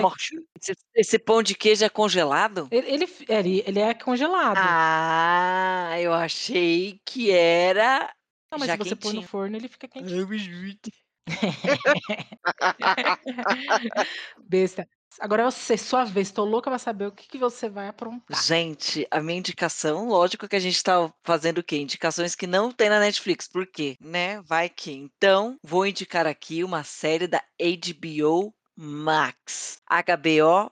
Esse 0.59 0.73
esse 0.95 1.19
pão 1.19 1.43
de 1.43 1.53
queijo 1.53 1.83
é 1.83 1.89
congelado? 1.89 2.67
Ele 2.71 3.05
ele 3.27 3.63
ele 3.65 3.79
é 3.79 3.93
congelado. 3.93 4.57
Ah, 4.57 5.95
eu 5.99 6.13
achei 6.13 6.99
que 7.05 7.31
era 7.31 8.11
Não, 8.51 8.59
mas 8.59 8.67
já 8.67 8.73
se 8.73 8.79
você 8.79 8.95
põe 8.95 9.13
no 9.13 9.19
quentinho. 9.19 9.27
forno, 9.27 9.57
ele 9.57 9.67
fica 9.67 9.87
quentinho. 9.87 10.27
Besta. 14.47 14.87
Agora 15.19 15.43
é 15.43 15.45
você, 15.45 15.77
sua 15.77 16.03
vez, 16.03 16.31
tô 16.31 16.43
louca 16.43 16.69
pra 16.69 16.79
saber 16.79 17.07
o 17.07 17.11
que 17.11 17.27
que 17.27 17.37
você 17.37 17.69
vai 17.69 17.87
aprontar. 17.87 18.41
Gente, 18.43 19.07
a 19.09 19.21
minha 19.21 19.39
indicação, 19.39 20.07
lógico 20.07 20.47
que 20.47 20.55
a 20.55 20.59
gente 20.59 20.81
tá 20.81 21.11
fazendo 21.23 21.59
o 21.59 21.63
quê? 21.63 21.77
Indicações 21.77 22.35
que 22.35 22.47
não 22.47 22.71
tem 22.71 22.89
na 22.89 22.99
Netflix, 22.99 23.47
por 23.47 23.65
quê? 23.65 23.97
Né, 23.99 24.41
vai 24.41 24.69
que. 24.69 24.91
Então, 24.91 25.57
vou 25.63 25.85
indicar 25.85 26.27
aqui 26.27 26.63
uma 26.63 26.83
série 26.83 27.27
da 27.27 27.41
HBO 27.59 28.53
Max, 28.77 29.81
HBO 29.87 30.71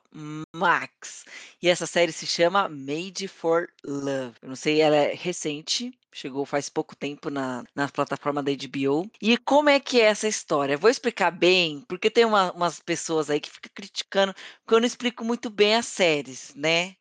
Max. 0.56 1.26
E 1.62 1.68
essa 1.70 1.86
série 1.88 2.12
se 2.12 2.26
chama 2.28 2.70
Made 2.70 3.28
for 3.28 3.68
Love. 3.86 4.36
Eu 4.42 4.50
não 4.50 4.56
sei, 4.56 4.80
ela 4.82 4.96
é 4.96 5.14
recente, 5.16 5.92
chegou 6.14 6.46
faz 6.46 6.70
pouco 6.70 6.96
tempo 6.96 7.30
na 7.30 7.64
na 7.76 7.88
plataforma 7.90 8.44
da 8.44 8.52
HBO. 8.52 9.10
E 9.22 9.38
como 9.38 9.70
é 9.70 9.80
que 9.80 10.00
é 10.02 10.06
essa 10.06 10.28
história? 10.28 10.78
Vou 10.78 10.90
explicar 10.90 11.32
bem, 11.32 11.84
porque 11.90 12.10
tem 12.12 12.26
uma 12.26 12.52
umas 12.54 12.80
pessoas 12.80 13.30
aí 13.30 13.40
que 13.40 13.50
fica 13.52 13.70
criticando, 13.74 14.34
porque 14.34 14.76
eu 14.76 14.80
não 14.80 14.88
explico 14.88 15.24
muito 15.26 15.50
bem 15.50 15.76
as 15.76 15.88
séries, 15.88 16.54
né. 16.56 16.96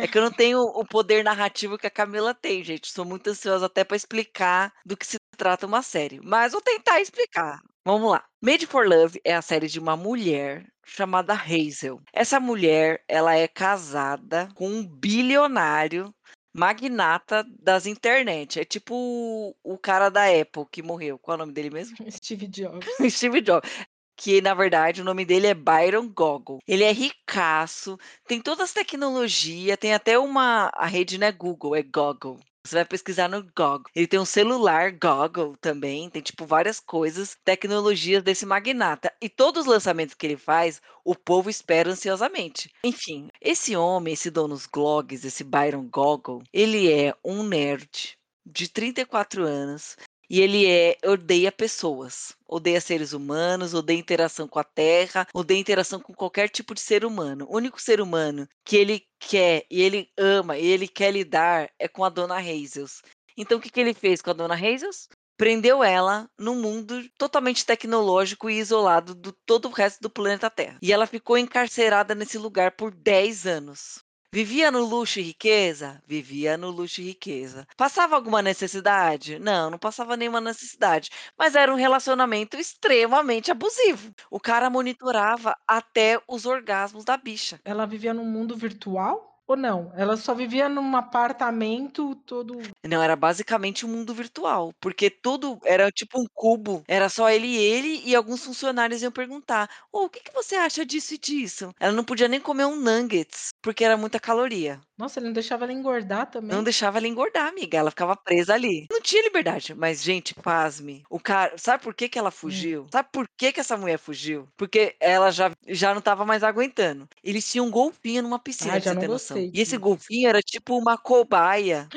É 0.00 0.08
que 0.08 0.18
eu 0.18 0.22
não 0.22 0.32
tenho 0.32 0.60
o 0.60 0.86
poder 0.86 1.24
narrativo 1.24 1.78
que 1.78 1.86
a 1.86 1.90
Camila 1.90 2.34
tem, 2.34 2.64
gente, 2.64 2.88
sou 2.92 3.04
muito 3.04 3.28
ansiosa 3.30 3.66
até 3.66 3.84
pra 3.84 3.96
explicar 3.96 4.72
do 4.84 4.96
que 4.96 5.06
se 5.06 5.18
trata 5.36 5.66
uma 5.66 5.82
série, 5.82 6.20
mas 6.22 6.52
vou 6.52 6.60
tentar 6.62 7.00
explicar. 7.00 7.60
Vamos 7.84 8.12
lá. 8.12 8.24
Made 8.40 8.64
for 8.66 8.86
Love 8.88 9.20
é 9.24 9.34
a 9.34 9.42
série 9.42 9.66
de 9.66 9.80
uma 9.80 9.96
mulher 9.96 10.64
chamada 10.86 11.34
Hazel. 11.34 12.00
Essa 12.12 12.38
mulher, 12.38 13.02
ela 13.08 13.34
é 13.34 13.48
casada 13.48 14.48
com 14.54 14.68
um 14.68 14.86
bilionário, 14.86 16.14
magnata 16.54 17.44
das 17.58 17.86
internet, 17.86 18.60
é 18.60 18.64
tipo 18.64 19.56
o 19.64 19.78
cara 19.78 20.10
da 20.10 20.26
Apple 20.26 20.66
que 20.70 20.80
morreu, 20.80 21.18
qual 21.18 21.34
é 21.34 21.36
o 21.36 21.38
nome 21.38 21.52
dele 21.52 21.70
mesmo? 21.70 21.96
Steve 22.08 22.46
Jobs. 22.46 22.86
Steve 23.10 23.40
Jobs, 23.40 23.68
que 24.16 24.40
na 24.40 24.54
verdade 24.54 25.02
o 25.02 25.04
nome 25.04 25.24
dele 25.24 25.48
é 25.48 25.54
Byron 25.54 26.08
Goggle. 26.08 26.60
Ele 26.68 26.84
é 26.84 26.92
ricaço, 26.92 27.98
tem 28.28 28.40
todas 28.40 28.68
as 28.68 28.72
tecnologia, 28.72 29.76
tem 29.76 29.92
até 29.92 30.16
uma 30.16 30.70
a 30.74 30.86
rede 30.86 31.18
não 31.18 31.26
é 31.26 31.32
Google, 31.32 31.74
é 31.74 31.82
Goggle. 31.82 32.38
Você 32.64 32.76
vai 32.76 32.84
pesquisar 32.84 33.28
no 33.28 33.42
Goggle. 33.42 33.90
Ele 33.94 34.06
tem 34.06 34.20
um 34.20 34.24
celular 34.24 34.92
Goggle 34.92 35.56
também, 35.60 36.08
tem 36.08 36.22
tipo 36.22 36.46
várias 36.46 36.78
coisas, 36.78 37.36
tecnologias 37.44 38.22
desse 38.22 38.46
magnata. 38.46 39.12
E 39.20 39.28
todos 39.28 39.62
os 39.62 39.66
lançamentos 39.66 40.14
que 40.14 40.26
ele 40.26 40.36
faz, 40.36 40.80
o 41.04 41.14
povo 41.14 41.50
espera 41.50 41.90
ansiosamente. 41.90 42.70
Enfim, 42.84 43.28
esse 43.40 43.76
homem, 43.76 44.14
esse 44.14 44.30
dono 44.30 44.54
dos 44.54 44.66
blogs, 44.66 45.24
esse 45.24 45.42
Byron 45.42 45.88
Goggle, 45.90 46.42
ele 46.52 46.90
é 46.90 47.14
um 47.24 47.42
nerd 47.42 48.16
de 48.44 48.68
34 48.68 49.44
anos 49.44 49.96
e 50.32 50.40
ele 50.40 50.66
é 50.66 50.96
odeia 51.04 51.52
pessoas, 51.52 52.34
odeia 52.48 52.80
seres 52.80 53.12
humanos, 53.12 53.74
odeia 53.74 53.98
interação 53.98 54.48
com 54.48 54.58
a 54.58 54.64
terra, 54.64 55.26
odeia 55.34 55.60
interação 55.60 56.00
com 56.00 56.14
qualquer 56.14 56.48
tipo 56.48 56.72
de 56.72 56.80
ser 56.80 57.04
humano. 57.04 57.46
O 57.50 57.56
único 57.56 57.78
ser 57.78 58.00
humano 58.00 58.48
que 58.64 58.78
ele 58.78 59.06
quer 59.18 59.66
e 59.70 59.82
ele 59.82 60.08
ama 60.16 60.56
e 60.56 60.66
ele 60.66 60.88
quer 60.88 61.10
lidar 61.10 61.70
é 61.78 61.86
com 61.86 62.02
a 62.02 62.08
dona 62.08 62.38
Hazels. 62.38 63.02
Então 63.36 63.58
o 63.58 63.60
que 63.60 63.68
que 63.68 63.78
ele 63.78 63.92
fez 63.92 64.22
com 64.22 64.30
a 64.30 64.32
dona 64.32 64.54
Hazels? 64.54 65.06
Prendeu 65.36 65.84
ela 65.84 66.30
num 66.38 66.54
mundo 66.54 67.06
totalmente 67.18 67.66
tecnológico 67.66 68.48
e 68.48 68.58
isolado 68.58 69.14
do 69.14 69.32
todo 69.44 69.68
o 69.68 69.72
resto 69.72 70.00
do 70.00 70.08
planeta 70.08 70.48
Terra. 70.48 70.78
E 70.80 70.94
ela 70.94 71.06
ficou 71.06 71.36
encarcerada 71.36 72.14
nesse 72.14 72.38
lugar 72.38 72.72
por 72.72 72.90
10 72.90 73.46
anos. 73.46 74.02
Vivia 74.34 74.70
no 74.70 74.82
luxo 74.82 75.20
e 75.20 75.22
riqueza? 75.22 76.02
Vivia 76.06 76.56
no 76.56 76.70
luxo 76.70 77.02
e 77.02 77.04
riqueza. 77.04 77.66
Passava 77.76 78.14
alguma 78.16 78.40
necessidade? 78.40 79.38
Não, 79.38 79.68
não 79.68 79.78
passava 79.78 80.16
nenhuma 80.16 80.40
necessidade, 80.40 81.10
mas 81.36 81.54
era 81.54 81.70
um 81.70 81.76
relacionamento 81.76 82.56
extremamente 82.56 83.50
abusivo. 83.50 84.10
O 84.30 84.40
cara 84.40 84.70
monitorava 84.70 85.54
até 85.68 86.18
os 86.26 86.46
orgasmos 86.46 87.04
da 87.04 87.16
bicha. 87.18 87.60
Ela 87.62 87.86
vivia 87.86 88.14
num 88.14 88.24
mundo 88.24 88.56
virtual? 88.56 89.31
Ou 89.48 89.56
não? 89.56 89.92
Ela 89.94 90.16
só 90.16 90.34
vivia 90.34 90.68
num 90.68 90.96
apartamento 90.96 92.14
todo 92.14 92.72
Não, 92.84 93.02
era 93.02 93.14
basicamente 93.16 93.86
um 93.86 93.88
mundo 93.88 94.14
virtual, 94.14 94.72
porque 94.80 95.08
tudo 95.10 95.58
era 95.64 95.90
tipo 95.90 96.20
um 96.20 96.26
cubo, 96.34 96.82
era 96.88 97.08
só 97.08 97.30
ele 97.30 97.46
e 97.46 97.56
ele 97.56 98.02
e 98.04 98.14
alguns 98.14 98.44
funcionários 98.44 99.02
iam 99.02 99.12
perguntar: 99.12 99.68
"Ô, 99.92 100.04
o 100.04 100.10
que 100.10 100.20
que 100.20 100.32
você 100.34 100.56
acha 100.56 100.84
disso 100.84 101.14
e 101.14 101.18
disso?". 101.18 101.70
Ela 101.80 101.92
não 101.92 102.04
podia 102.04 102.28
nem 102.28 102.40
comer 102.40 102.64
um 102.66 102.76
nuggets, 102.76 103.50
porque 103.62 103.84
era 103.84 103.96
muita 103.96 104.18
caloria. 104.20 104.80
Nossa, 104.98 105.18
ele 105.18 105.26
não 105.26 105.32
deixava 105.34 105.64
ela 105.64 105.72
engordar 105.72 106.30
Não 106.48 106.62
também? 106.62 106.64
deixava 106.64 106.98
ela 106.98 107.06
engordar, 107.08 107.48
amiga, 107.48 107.78
ela 107.78 107.90
ficava 107.90 108.16
presa 108.16 108.54
ali. 108.54 108.88
Não 108.90 109.00
tinha 109.00 109.22
liberdade, 109.22 109.74
mas 109.74 110.02
gente, 110.02 110.34
pasme, 110.34 111.02
o 111.10 111.18
cara 111.18 111.56
sabe 111.56 111.82
por 111.82 111.94
que 111.94 112.08
que 112.08 112.18
ela 112.18 112.30
Hum. 112.46 112.66
fugiu? 112.70 112.86
Sabe 112.92 113.08
por 113.12 113.26
que 113.38 113.52
que 113.52 113.60
essa 113.60 113.76
mulher 113.76 113.98
fugiu? 113.98 114.48
Porque 114.56 114.96
ela 115.00 115.30
já 115.30 115.50
já 115.66 115.90
não 115.92 116.00
estava 116.00 116.24
mais 116.26 116.42
aguentando. 116.42 117.08
Eles 117.22 117.48
tinham 117.50 117.66
um 117.66 117.70
golfinho 117.70 118.22
numa 118.22 118.38
piscina, 118.38 118.80
pra 118.80 118.80
já 118.80 118.92
você 118.92 118.94
não 118.94 118.98
ter 118.98 119.08
noção. 119.08 119.41
E 119.52 119.60
esse 119.60 119.76
golfinho 119.78 120.28
era 120.28 120.42
tipo 120.42 120.76
uma 120.78 120.98
cobaia, 120.98 121.92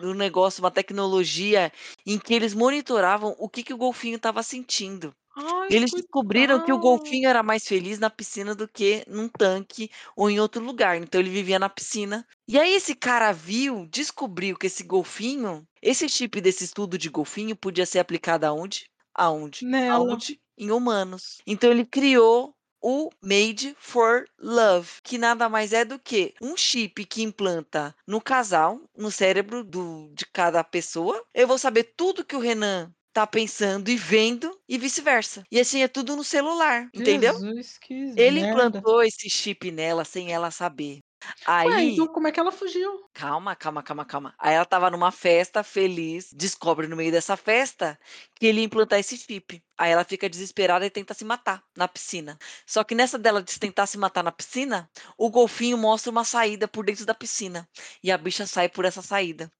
um 0.00 0.14
negócio, 0.14 0.62
uma 0.62 0.70
tecnologia 0.70 1.72
em 2.06 2.18
que 2.18 2.34
eles 2.34 2.54
monitoravam 2.54 3.34
o 3.38 3.48
que 3.48 3.62
que 3.64 3.74
o 3.74 3.78
golfinho 3.78 4.16
estava 4.16 4.42
sentindo. 4.42 5.14
Ai, 5.36 5.70
E 5.70 5.74
eles 5.76 5.92
descobriram 5.92 6.60
que 6.60 6.72
o 6.72 6.78
golfinho 6.78 7.28
era 7.28 7.42
mais 7.42 7.66
feliz 7.66 7.98
na 7.98 8.10
piscina 8.10 8.54
do 8.54 8.68
que 8.68 9.04
num 9.08 9.28
tanque 9.28 9.90
ou 10.16 10.30
em 10.30 10.40
outro 10.40 10.62
lugar, 10.64 10.96
então 10.96 11.20
ele 11.20 11.30
vivia 11.30 11.58
na 11.58 11.68
piscina. 11.68 12.26
E 12.48 12.58
aí 12.58 12.74
esse 12.74 12.94
cara 12.94 13.32
viu, 13.32 13.86
descobriu 13.88 14.56
que 14.56 14.66
esse 14.66 14.84
golfinho 14.84 15.66
esse 15.82 16.08
chip 16.08 16.40
desse 16.40 16.64
estudo 16.64 16.96
de 16.98 17.08
golfinho 17.10 17.56
podia 17.56 17.86
ser 17.86 17.98
aplicado 17.98 18.44
aonde? 18.44 18.86
Aonde? 19.14 19.66
Nela. 19.70 19.96
Aonde? 19.96 20.40
Em 20.56 20.70
humanos. 20.70 21.38
Então 21.46 21.70
ele 21.70 21.84
criou 21.86 22.54
o 22.86 23.08
Made 23.22 23.74
for 23.78 24.26
Love, 24.38 25.00
que 25.02 25.16
nada 25.16 25.48
mais 25.48 25.72
é 25.72 25.86
do 25.86 25.98
que 25.98 26.34
um 26.40 26.54
chip 26.54 27.06
que 27.06 27.22
implanta 27.22 27.94
no 28.06 28.20
casal, 28.20 28.78
no 28.94 29.10
cérebro 29.10 29.64
do 29.64 30.12
de 30.14 30.26
cada 30.26 30.62
pessoa. 30.62 31.24
Eu 31.32 31.48
vou 31.48 31.56
saber 31.56 31.94
tudo 31.96 32.24
que 32.24 32.36
o 32.36 32.40
Renan 32.40 32.92
tá 33.14 33.26
pensando 33.26 33.88
e 33.88 33.96
vendo 33.96 34.50
e 34.68 34.76
vice-versa. 34.76 35.42
E 35.50 35.58
assim 35.58 35.82
é 35.82 35.88
tudo 35.88 36.14
no 36.14 36.24
celular, 36.24 36.88
entendeu? 36.92 37.32
Jesus, 37.32 37.78
que 37.78 37.94
Ele 38.16 38.40
merda. 38.40 38.44
implantou 38.44 39.02
esse 39.02 39.30
chip 39.30 39.70
nela 39.70 40.04
sem 40.04 40.32
ela 40.32 40.50
saber. 40.50 41.00
Aí 41.44 41.82
então 41.82 42.08
como 42.08 42.28
é 42.28 42.32
que 42.32 42.40
ela 42.40 42.52
fugiu? 42.52 42.90
Calma, 43.12 43.54
calma, 43.54 43.82
calma, 43.82 44.04
calma. 44.04 44.34
Aí 44.38 44.54
ela 44.54 44.64
estava 44.64 44.90
numa 44.90 45.12
festa 45.12 45.62
feliz, 45.62 46.32
descobre 46.32 46.88
no 46.88 46.96
meio 46.96 47.12
dessa 47.12 47.36
festa 47.36 47.98
que 48.34 48.46
ele 48.46 48.58
ia 48.60 48.64
implantar 48.64 48.98
esse 48.98 49.16
chip. 49.16 49.62
Aí 49.78 49.92
ela 49.92 50.04
fica 50.04 50.28
desesperada 50.28 50.84
e 50.84 50.90
tenta 50.90 51.14
se 51.14 51.24
matar 51.24 51.62
na 51.76 51.86
piscina. 51.86 52.36
Só 52.66 52.82
que 52.82 52.94
nessa 52.94 53.16
dela 53.18 53.40
de 53.42 53.58
tentar 53.58 53.86
se 53.86 53.96
matar 53.96 54.24
na 54.24 54.32
piscina, 54.32 54.90
o 55.16 55.30
golfinho 55.30 55.78
mostra 55.78 56.10
uma 56.10 56.24
saída 56.24 56.66
por 56.66 56.84
dentro 56.84 57.06
da 57.06 57.14
piscina. 57.14 57.68
E 58.02 58.10
a 58.10 58.18
bicha 58.18 58.46
sai 58.46 58.68
por 58.68 58.84
essa 58.84 59.00
saída. 59.02 59.50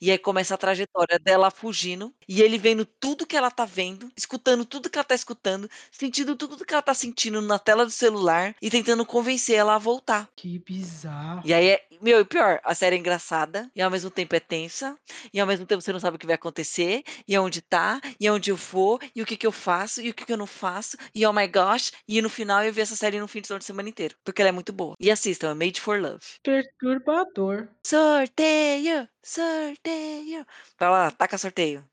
E 0.00 0.10
aí 0.10 0.18
começa 0.18 0.54
a 0.54 0.58
trajetória 0.58 1.18
dela 1.18 1.50
fugindo, 1.50 2.14
e 2.28 2.42
ele 2.42 2.58
vendo 2.58 2.84
tudo 2.84 3.26
que 3.26 3.36
ela 3.36 3.50
tá 3.50 3.64
vendo, 3.64 4.10
escutando 4.16 4.64
tudo 4.64 4.90
que 4.90 4.98
ela 4.98 5.04
tá 5.04 5.14
escutando, 5.14 5.68
sentindo 5.90 6.36
tudo 6.36 6.64
que 6.64 6.72
ela 6.72 6.82
tá 6.82 6.94
sentindo 6.94 7.40
na 7.42 7.58
tela 7.58 7.84
do 7.84 7.90
celular 7.90 8.54
e 8.60 8.70
tentando 8.70 9.04
convencer 9.04 9.56
ela 9.56 9.74
a 9.74 9.78
voltar. 9.78 10.28
Que 10.36 10.58
bizarro. 10.58 11.42
E 11.44 11.52
aí 11.52 11.68
é 11.68 11.82
meu, 12.00 12.20
e 12.20 12.24
pior, 12.24 12.60
a 12.64 12.74
série 12.74 12.96
é 12.96 12.98
engraçada, 12.98 13.70
e 13.76 13.80
ao 13.80 13.90
mesmo 13.90 14.10
tempo 14.10 14.34
é 14.34 14.40
tensa, 14.40 14.98
e 15.32 15.38
ao 15.38 15.46
mesmo 15.46 15.64
tempo 15.64 15.80
você 15.80 15.92
não 15.92 16.00
sabe 16.00 16.16
o 16.16 16.18
que 16.18 16.26
vai 16.26 16.34
acontecer, 16.34 17.04
e 17.28 17.36
aonde 17.36 17.62
tá, 17.62 18.00
e 18.18 18.26
aonde 18.26 18.50
eu 18.50 18.56
vou, 18.56 18.98
e 19.14 19.22
o 19.22 19.26
que 19.26 19.36
que 19.36 19.46
eu 19.46 19.52
faço, 19.52 20.02
e 20.02 20.10
o 20.10 20.14
que 20.14 20.24
que 20.26 20.32
eu 20.32 20.36
não 20.36 20.46
faço, 20.46 20.96
e 21.14 21.24
oh 21.24 21.32
my 21.32 21.46
gosh, 21.46 21.92
e 22.08 22.20
no 22.20 22.28
final 22.28 22.64
eu 22.64 22.72
vi 22.72 22.80
essa 22.80 22.96
série 22.96 23.20
no 23.20 23.28
fim 23.28 23.40
de 23.40 23.64
semana 23.64 23.88
inteiro, 23.88 24.16
porque 24.24 24.42
ela 24.42 24.48
é 24.48 24.52
muito 24.52 24.72
boa. 24.72 24.96
E 24.98 25.12
assistam, 25.12 25.52
é 25.52 25.54
Made 25.54 25.80
for 25.80 26.00
Love. 26.00 26.24
Perturbador. 26.42 27.68
Sorteio, 27.86 29.08
sorteio. 29.22 30.46
Vai 30.78 30.90
lá, 30.90 31.10
taca 31.10 31.38
sorteio. 31.38 31.88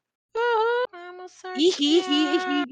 Vamos 0.92 1.32
sortear. 1.32 2.66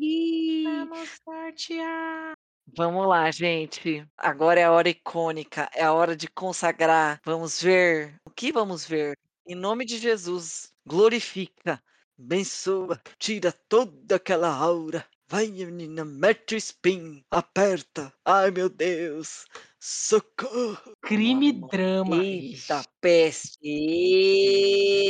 Vamos 0.63 1.09
sortear. 1.23 2.37
Vamos 2.75 3.07
lá, 3.07 3.31
gente. 3.31 4.05
Agora 4.17 4.59
é 4.59 4.63
a 4.65 4.71
hora 4.71 4.89
icônica, 4.89 5.69
é 5.73 5.83
a 5.83 5.93
hora 5.93 6.15
de 6.15 6.27
consagrar. 6.27 7.21
Vamos 7.23 7.61
ver. 7.61 8.19
O 8.25 8.29
que 8.29 8.51
vamos 8.51 8.85
ver? 8.85 9.17
Em 9.45 9.55
nome 9.55 9.85
de 9.85 9.97
Jesus, 9.97 10.73
glorifica, 10.85 11.81
abençoa, 12.19 13.01
tira 13.17 13.51
toda 13.69 14.17
aquela 14.17 14.49
aura. 14.49 15.07
Vai, 15.29 15.47
menina, 15.51 16.05
mete 16.05 16.55
o 16.55 16.57
spin, 16.57 17.21
aperta. 17.29 18.13
Ai, 18.25 18.49
meu 18.49 18.69
Deus, 18.69 19.45
socorro. 19.77 20.93
Crime 21.01 21.51
Vamos. 21.51 21.69
drama. 21.69 22.15
Eita, 22.23 22.83
peste. 23.01 23.57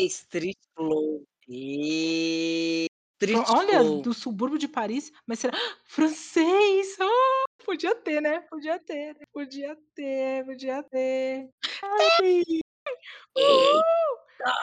Street 0.10 0.58
Flow. 0.76 1.24
Street 3.22 3.46
Olha, 3.50 3.80
Flow. 3.82 4.02
do 4.02 4.14
subúrbio 4.14 4.58
de 4.58 4.68
Paris, 4.68 5.12
mas 5.28 5.40
será 5.40 5.58
francês! 5.86 6.98
Ah, 7.00 7.44
podia 7.66 7.96
ter, 7.96 8.22
né? 8.22 8.42
Podia 8.50 8.80
ter, 8.80 9.14
né? 9.16 9.26
Podia 9.32 9.78
ter, 9.96 10.46
podia 10.46 10.84
ter. 10.84 11.50
Ai. 11.84 12.44
Uh! 13.38 13.82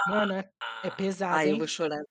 Mano, 0.07 0.35
é 0.35 0.51
é 0.83 0.91
pesado, 0.91 1.35
Ai, 1.35 1.53
eu 1.53 1.57
vou 1.57 1.67
hein? 1.67 1.69
chorar. 1.69 2.03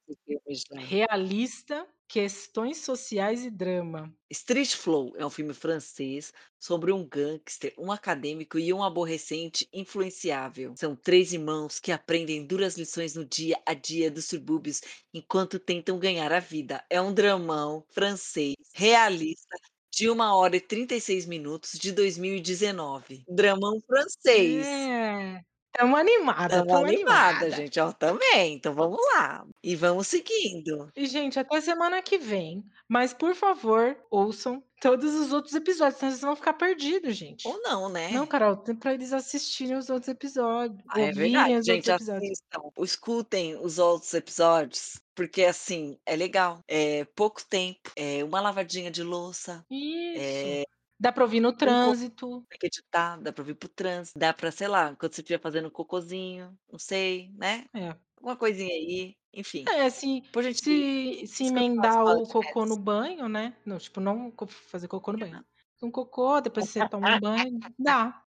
Realista, 0.76 1.88
questões 2.14 2.78
sociais 2.78 3.44
e 3.44 3.50
drama. 3.50 4.14
Street 4.30 4.76
Flow 4.76 5.16
é 5.18 5.26
um 5.26 5.32
filme 5.32 5.52
francês 5.52 6.32
sobre 6.60 6.92
um 6.92 7.04
gangster, 7.04 7.74
um 7.76 7.92
acadêmico 7.92 8.60
e 8.60 8.72
um 8.72 8.84
aborrecente 8.84 9.68
influenciável. 9.74 10.76
São 10.78 10.96
3 10.96 11.34
irmãos 11.34 11.80
que 11.80 11.92
aprendem 11.92 12.46
duras 12.46 12.78
lições 12.78 13.16
no 13.16 13.26
dia 13.26 13.60
a 13.66 13.74
dia 13.74 14.12
dos 14.12 14.26
subúrbios 14.26 14.80
enquanto 15.12 15.58
tentam 15.58 15.98
ganhar 15.98 16.32
a 16.32 16.40
vida. 16.40 16.86
É 16.88 17.02
um 17.02 17.12
dramão 17.12 17.84
francês, 17.90 18.58
realista, 18.76 19.58
de 19.92 20.08
1 20.08 20.36
hora 20.36 20.56
e 20.56 20.62
36 20.62 21.26
minutos, 21.26 21.72
de 21.80 21.92
2019. 21.92 23.24
Dramão 23.28 23.80
francês. 23.88 24.64
É, 24.64 25.42
estamos 25.74 26.00
animada, 26.00 26.62
Estamos 26.62 26.76
animada, 26.90 27.52
gente, 27.52 27.80
ó, 27.80 27.92
também. 27.94 28.56
Então 28.56 28.74
vamos 28.74 28.98
lá. 29.14 29.46
E 29.64 29.76
vamos 29.76 30.08
seguindo. 30.08 30.94
E, 30.96 31.06
gente, 31.08 31.40
até 31.40 31.60
semana 31.62 32.02
que 32.04 32.18
vem. 32.20 32.64
Mas, 32.88 33.14
por 33.14 33.34
favor, 33.34 33.98
ouçam 34.12 34.64
todos 34.80 35.14
os 35.16 35.34
outros 35.34 35.56
episódios, 35.56 35.98
senão 36.00 36.12
vocês 36.12 36.22
vão 36.22 36.36
ficar 36.36 36.54
perdidos, 36.54 37.16
gente. 37.16 37.46
Ou 37.46 37.62
não, 37.62 37.90
Não, 38.10 38.26
né? 38.26 38.28
Carol, 38.28 38.58
tem 38.58 38.76
pra 38.76 38.94
eles 38.94 39.14
assistirem 39.14 39.78
os 39.78 39.90
outros 39.90 40.10
episódios, 40.10 40.84
Ah, 40.90 41.02
é 41.02 41.12
verdade, 41.12 41.56
gente, 41.66 41.90
assistam, 41.92 42.62
escutem 42.80 43.56
os 43.56 43.80
outros 43.80 44.14
episódios, 44.14 45.00
porque, 45.16 45.44
assim, 45.44 45.98
é 46.06 46.16
legal. 46.16 46.60
É 46.68 47.06
pouco 47.16 47.42
tempo, 47.48 47.92
é 47.96 48.24
uma 48.24 48.42
lavadinha 48.42 48.92
de 48.92 49.02
louça, 49.04 49.66
Isso. 49.70 50.54
eh 50.58 50.64
Dá 51.04 51.12
pra 51.12 51.24
ouvir 51.26 51.42
no 51.42 51.52
trânsito. 51.62 52.48
tem 52.50 52.60
que 52.60 52.68
editar, 52.68 53.18
dá 53.22 53.32
pra 53.34 53.42
ouvir 53.42 53.56
para 53.56 53.68
o 53.68 53.70
trânsito, 53.70 54.20
dá 54.20 54.34
pra, 54.34 54.52
sei 54.52 54.68
lá, 54.68 54.96
quando 54.96 55.14
você 55.14 55.22
estiver 55.22 55.42
fazendo 55.42 55.72
cocôzinho, 55.72 56.58
não 56.72 56.80
sei, 56.80 57.32
né, 57.34 57.66
É. 57.76 57.98
alguma 58.18 58.38
coisinha 58.38 58.74
aí, 58.74 59.16
enfim. 59.34 59.72
É, 59.72 59.90
se 59.90 60.22
Por 60.32 60.44
gentileza, 60.44 60.88
se 60.92 61.26
se 61.28 61.46
emendar 61.46 62.06
o 62.06 62.28
cocô 62.28 62.66
no 62.66 62.78
banho, 62.78 63.28
né, 63.30 63.56
não, 63.66 63.78
tipo, 63.78 64.00
não 64.02 64.32
fazer 64.48 64.88
cocô 64.88 65.12
no 65.14 65.18
banho. 65.20 65.46
Um 65.82 65.92
cocô, 65.92 66.40
depois 66.42 66.66
você 66.66 66.84
toma 66.86 67.08
um 67.10 67.18
banho, 67.20 67.66
dá. 67.78 68.24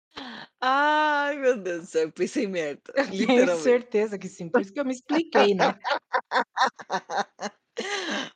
Ai, 0.60 1.36
meu 1.38 1.58
Deus 1.58 1.82
do 1.82 1.86
céu, 1.86 2.02
eu 2.04 2.12
pensei 2.12 2.46
merda, 2.46 2.92
Eu 2.96 3.14
tenho 3.14 3.48
certeza 3.48 4.18
que 4.18 4.28
sim, 4.28 4.48
por 4.48 4.60
isso 4.62 4.72
que 4.72 4.80
eu 4.80 4.84
me 4.84 4.92
expliquei, 4.92 5.54
né. 5.54 5.78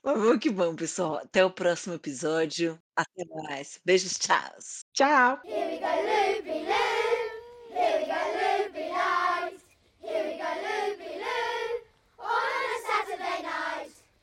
Mas 0.02 0.18
vamos 0.18 0.38
que 0.40 0.50
vamos, 0.50 0.76
pessoal. 0.76 1.16
Até 1.16 1.44
o 1.44 1.50
próximo 1.50 1.94
episódio. 1.94 2.80
Até 2.96 3.24
mais. 3.26 3.80
Beijos, 3.85 4.18
tchauz. 4.18 4.85
Tchau. 4.92 5.40